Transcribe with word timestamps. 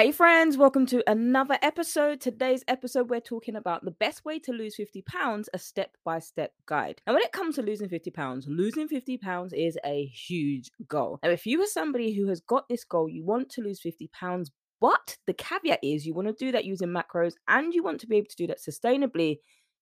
Hey, 0.00 0.12
friends, 0.12 0.56
welcome 0.56 0.86
to 0.86 1.04
another 1.06 1.58
episode. 1.60 2.22
Today's 2.22 2.64
episode, 2.66 3.10
we're 3.10 3.20
talking 3.20 3.54
about 3.54 3.84
the 3.84 3.90
best 3.90 4.24
way 4.24 4.38
to 4.38 4.50
lose 4.50 4.74
50 4.76 5.02
pounds, 5.02 5.50
a 5.52 5.58
step 5.58 5.94
by 6.06 6.20
step 6.20 6.54
guide. 6.64 7.02
And 7.06 7.12
when 7.12 7.22
it 7.22 7.32
comes 7.32 7.56
to 7.56 7.62
losing 7.62 7.90
50 7.90 8.10
pounds, 8.10 8.46
losing 8.48 8.88
50 8.88 9.18
pounds 9.18 9.52
is 9.52 9.76
a 9.84 10.06
huge 10.06 10.70
goal. 10.88 11.18
Now, 11.22 11.28
if 11.28 11.44
you 11.44 11.60
are 11.60 11.66
somebody 11.66 12.14
who 12.14 12.28
has 12.28 12.40
got 12.40 12.66
this 12.70 12.82
goal, 12.82 13.10
you 13.10 13.26
want 13.26 13.50
to 13.50 13.60
lose 13.60 13.78
50 13.82 14.08
pounds, 14.18 14.50
but 14.80 15.18
the 15.26 15.34
caveat 15.34 15.80
is 15.82 16.06
you 16.06 16.14
want 16.14 16.28
to 16.28 16.44
do 16.46 16.50
that 16.50 16.64
using 16.64 16.88
macros 16.88 17.34
and 17.46 17.74
you 17.74 17.82
want 17.82 18.00
to 18.00 18.06
be 18.06 18.16
able 18.16 18.28
to 18.30 18.36
do 18.36 18.46
that 18.46 18.62
sustainably 18.62 19.40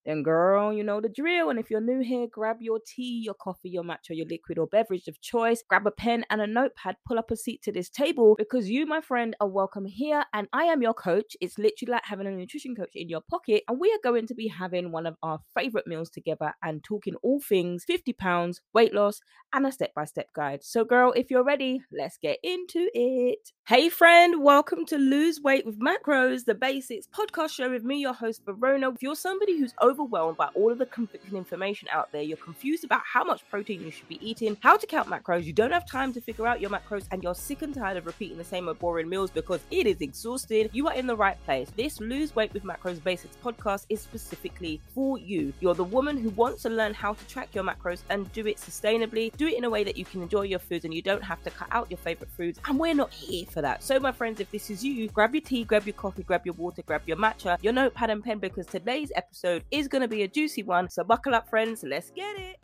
then, 0.09 0.23
girl, 0.23 0.73
you 0.73 0.83
know 0.83 1.03
the 1.03 1.09
drill. 1.11 1.51
And 1.51 1.59
if 1.59 1.71
you're 1.71 1.83
new 1.83 2.01
here, 2.01 2.27
grab 2.33 2.57
your 2.61 2.81
tea, 2.87 3.21
your 3.23 3.35
coffee, 3.35 3.69
your 3.69 3.83
matcha, 3.83 4.13
your 4.13 4.25
liquid 4.25 4.59
or 4.59 4.67
beverage 4.67 5.07
of 5.07 5.21
choice. 5.21 5.63
Grab 5.69 5.87
a 5.87 5.91
pen 5.91 6.25
and 6.31 6.41
a 6.41 6.47
notepad. 6.47 6.97
Pull 7.07 7.19
up 7.19 7.31
a 7.31 7.37
seat 7.37 7.61
to 7.65 7.73
this 7.73 7.91
table 7.91 8.35
because 8.39 8.71
you, 8.71 8.87
my 8.87 9.03
friend, 9.03 9.37
are 9.39 9.47
welcome 9.47 9.85
here. 9.85 10.25
And 10.33 10.49
I 10.51 10.65
am 10.65 10.81
your 10.81 10.95
coach. 10.95 11.37
It's 11.43 11.59
literally 11.59 11.93
like 11.93 12.07
having 12.07 12.27
a 12.27 12.31
nutrition 12.31 12.75
coach 12.75 12.93
in 12.95 13.11
your 13.11 13.21
pocket. 13.21 13.65
And 13.69 13.79
we 13.79 13.93
are 13.93 14.01
going 14.03 14.27
to 14.29 14.35
be 14.35 14.49
having 14.49 14.93
one 14.93 15.05
of 15.05 15.17
our 15.23 15.41
favorite 15.55 15.87
meals 15.87 16.09
together 16.09 16.55
and 16.63 16.83
talking 16.83 17.17
all 17.23 17.43
things 17.47 17.85
50 17.85 18.15
pounds, 18.15 18.63
weight 18.73 18.95
loss, 18.95 19.21
and 19.53 19.67
a 19.67 19.73
step 19.73 19.93
by 19.95 20.07
step 20.07 20.29
guide. 20.35 20.65
So, 20.65 20.87
girl, 20.87 21.13
if 21.17 21.31
you're 21.31 21.45
ready, 21.45 21.83
let's 21.93 22.17
get 22.17 22.39
into 22.43 22.89
it. 22.95 23.51
Hey, 23.67 23.91
friend, 23.91 24.43
welcome 24.43 24.87
to 24.87 24.97
Lose 24.97 25.43
Weight 25.43 25.67
with 25.67 25.79
Macros, 25.79 26.47
the 26.47 26.55
basics 26.55 27.07
podcast 27.07 27.51
show 27.51 27.71
with 27.71 27.85
me, 27.85 28.01
your 28.01 28.15
host, 28.15 28.41
Verona. 28.47 28.91
If 28.91 29.03
you're 29.03 29.15
somebody 29.15 29.59
who's 29.59 29.75
overwhelmed 29.99 30.37
by 30.37 30.49
all 30.55 30.71
of 30.71 30.79
the 30.79 30.87
conflicting 30.87 31.37
information 31.37 31.89
out 31.91 32.11
there. 32.13 32.23
You're 32.23 32.37
confused 32.37 32.85
about 32.85 33.03
how 33.05 33.25
much 33.25 33.49
protein 33.51 33.83
you 33.83 33.91
should 33.91 34.09
be 34.09 34.19
eating, 34.27 34.57
how 34.61 34.77
to 34.77 34.87
count 34.87 35.09
macros. 35.09 35.45
You 35.45 35.53
don't 35.53 35.73
have 35.73 35.87
time 35.87 36.13
to 36.13 36.21
figure 36.21 36.47
out 36.47 36.61
your 36.61 36.71
macros, 36.71 37.07
and 37.11 37.23
you're 37.23 37.35
sick 37.35 37.63
and 37.63 37.75
tired 37.75 37.97
of 37.97 38.07
repeating 38.07 38.39
the 38.39 38.45
same 38.45 38.69
old 38.69 38.79
boring 38.79 39.09
meals 39.09 39.31
because 39.31 39.61
it 39.71 39.87
is 39.87 40.01
exhausting. 40.01 40.69
You 40.73 40.87
are 40.89 40.95
in 40.95 41.07
the 41.07 41.17
right 41.17 41.43
place. 41.45 41.71
This 41.77 42.01
Lose 42.01 42.35
Weight 42.37 42.53
with 42.53 42.65
Macros 42.65 43.03
Basics 43.03 43.37
podcast 43.45 43.87
is 43.89 44.01
specifically 44.01 44.81
for 44.95 45.19
you. 45.19 45.53
You're 45.61 45.75
the 45.75 45.85
woman 45.85 46.17
who 46.17 46.31
wants 46.31 46.63
to 46.63 46.71
learn 46.71 46.95
how 46.95 47.15
to 47.15 47.27
track 47.27 47.55
your 47.55 47.65
macros 47.65 48.01
and 48.11 48.31
do 48.33 48.47
it 48.47 48.59
sustainably, 48.59 49.37
do 49.37 49.47
it 49.47 49.59
in 49.59 49.65
a 49.65 49.71
way 49.71 49.85
that 49.85 49.97
you 49.97 50.05
can 50.05 50.23
enjoy 50.23 50.43
your 50.43 50.59
foods 50.59 50.85
and 50.85 50.95
you 50.95 51.03
don't 51.03 51.23
have 51.23 51.43
to 51.45 51.51
cut 51.51 51.69
out 51.71 51.91
your 51.91 51.99
favorite 51.99 52.31
foods. 52.31 52.61
And 52.67 52.79
we're 52.79 52.95
not 52.95 53.13
here 53.13 53.47
for 53.47 53.63
that. 53.63 53.83
So, 53.83 53.99
my 53.99 54.13
friends, 54.13 54.41
if 54.41 54.51
this 54.51 54.71
is 54.71 54.85
you, 54.85 55.09
grab 55.09 55.35
your 55.35 55.43
tea, 55.43 55.65
grab 55.65 55.87
your 55.87 55.95
coffee, 55.95 56.23
grab 56.23 56.47
your 56.47 56.55
water, 56.55 56.83
grab 56.83 57.03
your 57.07 57.17
matcha, 57.17 57.59
your 57.63 57.73
notepad 57.73 58.11
and 58.11 58.23
pen 58.23 58.39
because 58.39 58.67
today's 58.67 59.11
episode 59.17 59.65
is 59.71 59.88
going 59.89 60.03
to 60.03 60.09
be 60.09 60.23
a 60.23 60.29
juicy 60.29 60.63
one. 60.63 60.89
So 60.89 61.05
buckle 61.05 61.35
up, 61.35 61.49
friends. 61.49 61.85
Let's 61.87 62.11
get 62.11 62.37
it. 62.39 62.57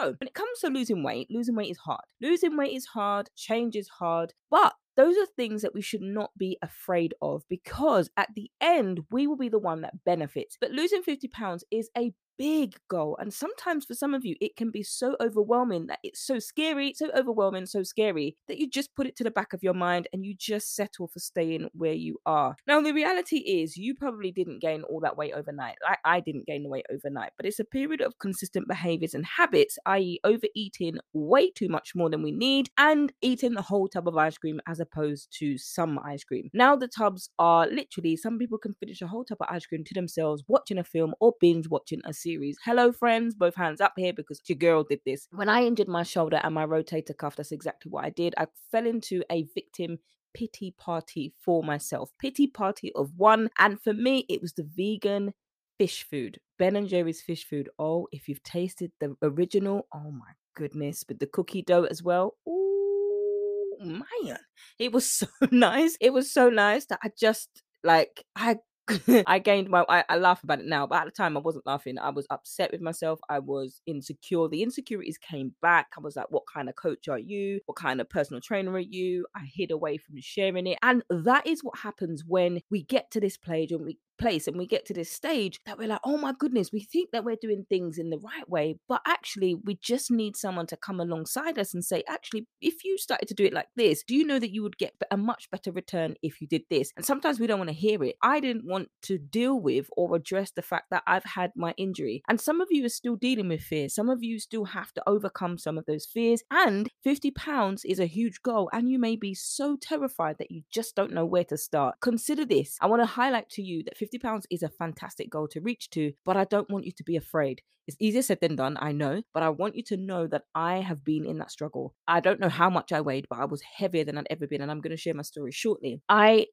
So, 0.00 0.14
when 0.18 0.28
it 0.28 0.34
comes 0.34 0.60
to 0.60 0.68
losing 0.68 1.02
weight, 1.02 1.28
losing 1.30 1.56
weight 1.56 1.70
is 1.70 1.78
hard. 1.78 2.04
Losing 2.22 2.56
weight 2.56 2.74
is 2.74 2.86
hard, 2.86 3.28
change 3.36 3.74
is 3.74 3.88
hard, 3.88 4.32
but 4.50 4.74
those 4.96 5.16
are 5.16 5.26
things 5.26 5.62
that 5.62 5.74
we 5.74 5.82
should 5.82 6.00
not 6.00 6.30
be 6.38 6.58
afraid 6.62 7.12
of 7.20 7.42
because 7.48 8.08
at 8.16 8.28
the 8.36 8.50
end, 8.60 9.00
we 9.10 9.26
will 9.26 9.36
be 9.36 9.48
the 9.48 9.58
one 9.58 9.80
that 9.80 10.04
benefits. 10.04 10.56
But 10.60 10.70
losing 10.70 11.02
50 11.02 11.28
pounds 11.28 11.64
is 11.70 11.90
a 11.96 12.12
big 12.40 12.74
goal. 12.88 13.18
And 13.20 13.34
sometimes 13.34 13.84
for 13.84 13.92
some 13.92 14.14
of 14.14 14.24
you, 14.24 14.34
it 14.40 14.56
can 14.56 14.70
be 14.70 14.82
so 14.82 15.14
overwhelming 15.20 15.88
that 15.88 15.98
it's 16.02 16.26
so 16.26 16.38
scary, 16.38 16.94
so 16.94 17.10
overwhelming, 17.14 17.66
so 17.66 17.82
scary 17.82 18.34
that 18.48 18.56
you 18.56 18.66
just 18.66 18.96
put 18.96 19.06
it 19.06 19.14
to 19.16 19.24
the 19.24 19.30
back 19.30 19.52
of 19.52 19.62
your 19.62 19.74
mind 19.74 20.08
and 20.14 20.24
you 20.24 20.34
just 20.38 20.74
settle 20.74 21.06
for 21.06 21.18
staying 21.18 21.68
where 21.74 21.92
you 21.92 22.16
are. 22.24 22.56
Now, 22.66 22.80
the 22.80 22.94
reality 22.94 23.40
is, 23.40 23.76
you 23.76 23.94
probably 23.94 24.32
didn't 24.32 24.62
gain 24.62 24.84
all 24.84 25.00
that 25.00 25.18
weight 25.18 25.34
overnight. 25.34 25.74
I, 25.86 25.96
I 26.02 26.20
didn't 26.20 26.46
gain 26.46 26.62
the 26.62 26.70
weight 26.70 26.86
overnight, 26.90 27.32
but 27.36 27.44
it's 27.44 27.58
a 27.58 27.64
period 27.64 28.00
of 28.00 28.18
consistent 28.18 28.66
behaviors 28.66 29.12
and 29.12 29.26
habits, 29.26 29.76
i.e., 29.84 30.18
overeating 30.24 30.96
way 31.12 31.50
too 31.50 31.68
much 31.68 31.92
more 31.94 32.08
than 32.08 32.22
we 32.22 32.32
need 32.32 32.70
and 32.78 33.12
eating 33.20 33.52
the 33.52 33.60
whole 33.60 33.86
tub 33.86 34.08
of 34.08 34.16
ice 34.16 34.38
cream 34.38 34.62
as 34.66 34.80
opposed 34.80 35.28
to 35.40 35.58
some 35.58 35.98
ice 36.02 36.24
cream. 36.24 36.48
Now, 36.54 36.74
the 36.74 36.88
tubs 36.88 37.28
are 37.38 37.66
literally, 37.66 38.16
some 38.16 38.38
people 38.38 38.56
can 38.56 38.72
finish 38.72 39.02
a 39.02 39.08
whole 39.08 39.26
tub 39.26 39.38
of 39.42 39.48
ice 39.50 39.66
cream 39.66 39.84
to 39.84 39.92
themselves 39.92 40.42
watching 40.48 40.78
a 40.78 40.84
film 40.84 41.12
or 41.20 41.34
binge 41.38 41.68
watching 41.68 42.00
a 42.06 42.14
series 42.14 42.29
series. 42.30 42.58
Hello, 42.64 42.92
friends, 42.92 43.34
both 43.34 43.56
hands 43.56 43.80
up 43.80 43.94
here 43.96 44.12
because 44.12 44.40
your 44.46 44.56
girl 44.56 44.84
did 44.84 45.00
this. 45.04 45.26
When 45.32 45.48
I 45.48 45.64
injured 45.64 45.88
my 45.88 46.04
shoulder 46.04 46.40
and 46.42 46.54
my 46.54 46.64
rotator 46.64 47.16
cuff, 47.16 47.34
that's 47.34 47.50
exactly 47.50 47.90
what 47.90 48.04
I 48.04 48.10
did. 48.10 48.34
I 48.38 48.46
fell 48.70 48.86
into 48.86 49.22
a 49.30 49.46
victim 49.54 49.98
pity 50.32 50.72
party 50.78 51.34
for 51.44 51.64
myself. 51.64 52.12
Pity 52.20 52.46
party 52.46 52.92
of 52.94 53.10
one. 53.16 53.50
And 53.58 53.80
for 53.80 53.92
me, 53.92 54.26
it 54.28 54.40
was 54.40 54.52
the 54.52 54.62
vegan 54.76 55.34
Phish 55.80 56.04
Food. 56.04 56.38
Ben 56.56 56.76
and 56.76 56.88
Jerry's 56.88 57.22
Phish 57.26 57.44
Food. 57.44 57.68
Oh, 57.80 58.06
if 58.12 58.28
you've 58.28 58.44
tasted 58.44 58.92
the 59.00 59.16
original, 59.22 59.88
oh 59.92 60.12
my 60.12 60.32
goodness, 60.54 61.04
with 61.08 61.18
the 61.18 61.26
cookie 61.26 61.62
dough 61.62 61.84
as 61.84 62.00
well. 62.00 62.36
Ooh, 62.48 63.76
man. 63.80 64.38
It 64.78 64.92
was 64.92 65.10
so 65.10 65.26
nice. 65.50 65.96
It 66.00 66.12
was 66.12 66.32
so 66.32 66.48
nice 66.48 66.86
that 66.86 67.00
I 67.02 67.10
just 67.18 67.62
like 67.82 68.24
I 68.36 68.58
I 69.26 69.38
gained 69.38 69.68
my 69.68 69.84
I, 69.88 70.04
I, 70.08 70.16
laugh 70.16 70.42
about 70.42 70.60
it 70.60 70.66
now, 70.66 70.86
but 70.86 71.00
at 71.00 71.04
the 71.04 71.10
time 71.10 71.36
I 71.36 71.40
wasn't 71.40 71.66
laughing. 71.66 71.98
I 71.98 72.10
was 72.10 72.26
upset 72.30 72.72
with 72.72 72.80
myself. 72.80 73.20
I 73.28 73.38
was 73.38 73.82
insecure. 73.86 74.48
The 74.48 74.62
insecurities 74.62 75.18
came 75.18 75.54
back. 75.62 75.88
I 75.96 76.00
was 76.00 76.16
like, 76.16 76.30
what 76.30 76.44
kind 76.52 76.68
of 76.68 76.76
coach 76.76 77.08
are 77.08 77.18
you? 77.18 77.60
What 77.66 77.76
kind 77.76 78.00
of 78.00 78.08
personal 78.08 78.40
trainer 78.40 78.72
are 78.72 78.78
you? 78.78 79.26
I 79.34 79.48
hid 79.52 79.70
away 79.70 79.98
from 79.98 80.16
sharing 80.20 80.66
it. 80.66 80.78
And 80.82 81.02
that 81.10 81.46
is 81.46 81.62
what 81.62 81.78
happens 81.78 82.24
when 82.26 82.60
we 82.70 82.82
get 82.82 83.10
to 83.12 83.20
this 83.20 83.36
place 83.36 83.70
and 83.70 83.84
we 83.84 83.98
place 84.20 84.46
and 84.46 84.56
we 84.56 84.66
get 84.66 84.86
to 84.86 84.94
this 84.94 85.10
stage 85.10 85.58
that 85.66 85.78
we're 85.78 85.88
like, 85.88 86.00
oh 86.04 86.18
my 86.18 86.32
goodness, 86.38 86.70
we 86.72 86.80
think 86.80 87.10
that 87.10 87.24
we're 87.24 87.36
doing 87.40 87.66
things 87.68 87.98
in 87.98 88.10
the 88.10 88.18
right 88.18 88.48
way, 88.48 88.76
but 88.88 89.00
actually, 89.06 89.56
we 89.64 89.78
just 89.82 90.10
need 90.10 90.36
someone 90.36 90.66
to 90.66 90.76
come 90.76 91.00
alongside 91.00 91.58
us 91.58 91.74
and 91.74 91.84
say, 91.84 92.04
actually, 92.08 92.46
if 92.60 92.84
you 92.84 92.98
started 92.98 93.26
to 93.28 93.34
do 93.34 93.44
it 93.44 93.52
like 93.52 93.68
this, 93.76 94.04
do 94.04 94.14
you 94.14 94.24
know 94.24 94.38
that 94.38 94.52
you 94.52 94.62
would 94.62 94.78
get 94.78 94.94
a 95.10 95.16
much 95.16 95.50
better 95.50 95.72
return 95.72 96.14
if 96.22 96.40
you 96.40 96.46
did 96.46 96.62
this? 96.70 96.92
And 96.96 97.04
sometimes 97.04 97.40
we 97.40 97.46
don't 97.46 97.58
want 97.58 97.70
to 97.70 97.74
hear 97.74 98.02
it. 98.04 98.16
I 98.22 98.40
didn't 98.40 98.66
want 98.66 98.88
to 99.02 99.18
deal 99.18 99.58
with 99.58 99.88
or 99.96 100.14
address 100.14 100.50
the 100.50 100.62
fact 100.62 100.90
that 100.90 101.02
I've 101.06 101.24
had 101.24 101.52
my 101.56 101.74
injury. 101.76 102.22
And 102.28 102.40
some 102.40 102.60
of 102.60 102.68
you 102.70 102.84
are 102.84 102.90
still 102.90 103.16
dealing 103.16 103.48
with 103.48 103.62
fear. 103.62 103.88
Some 103.88 104.10
of 104.10 104.22
you 104.22 104.38
still 104.38 104.66
have 104.66 104.92
to 104.94 105.02
overcome 105.06 105.58
some 105.58 105.78
of 105.78 105.86
those 105.86 106.06
fears. 106.06 106.42
And 106.50 106.88
50 107.02 107.30
pounds 107.30 107.84
is 107.84 107.98
a 107.98 108.06
huge 108.06 108.42
goal. 108.42 108.68
And 108.72 108.88
you 108.90 108.98
may 108.98 109.16
be 109.16 109.34
so 109.34 109.76
terrified 109.80 110.36
that 110.38 110.50
you 110.50 110.62
just 110.70 110.94
don't 110.94 111.12
know 111.12 111.24
where 111.24 111.44
to 111.44 111.56
start. 111.56 111.96
Consider 112.00 112.44
this. 112.44 112.76
I 112.80 112.86
want 112.86 113.02
to 113.02 113.06
highlight 113.06 113.48
to 113.50 113.62
you 113.62 113.82
that 113.84 113.96
50 113.96 114.09
50 114.10 114.18
pounds 114.26 114.46
is 114.50 114.64
a 114.64 114.68
fantastic 114.68 115.30
goal 115.30 115.46
to 115.48 115.60
reach 115.60 115.88
to, 115.90 116.12
but 116.24 116.36
I 116.36 116.42
don't 116.44 116.68
want 116.68 116.84
you 116.84 116.90
to 116.90 117.04
be 117.04 117.16
afraid. 117.16 117.62
It's 117.86 117.96
easier 118.00 118.22
said 118.22 118.40
than 118.40 118.56
done, 118.56 118.76
I 118.80 118.90
know, 118.90 119.22
but 119.32 119.44
I 119.44 119.50
want 119.50 119.76
you 119.76 119.84
to 119.84 119.96
know 119.96 120.26
that 120.26 120.42
I 120.52 120.78
have 120.78 121.04
been 121.04 121.24
in 121.24 121.38
that 121.38 121.52
struggle. 121.52 121.94
I 122.08 122.18
don't 122.18 122.40
know 122.40 122.48
how 122.48 122.70
much 122.70 122.90
I 122.90 123.02
weighed, 123.02 123.28
but 123.30 123.38
I 123.38 123.44
was 123.44 123.62
heavier 123.62 124.02
than 124.02 124.18
I'd 124.18 124.26
ever 124.28 124.48
been, 124.48 124.62
and 124.62 124.70
I'm 124.70 124.80
going 124.80 124.90
to 124.90 124.96
share 124.96 125.14
my 125.14 125.22
story 125.22 125.52
shortly. 125.52 126.02
I 126.08 126.46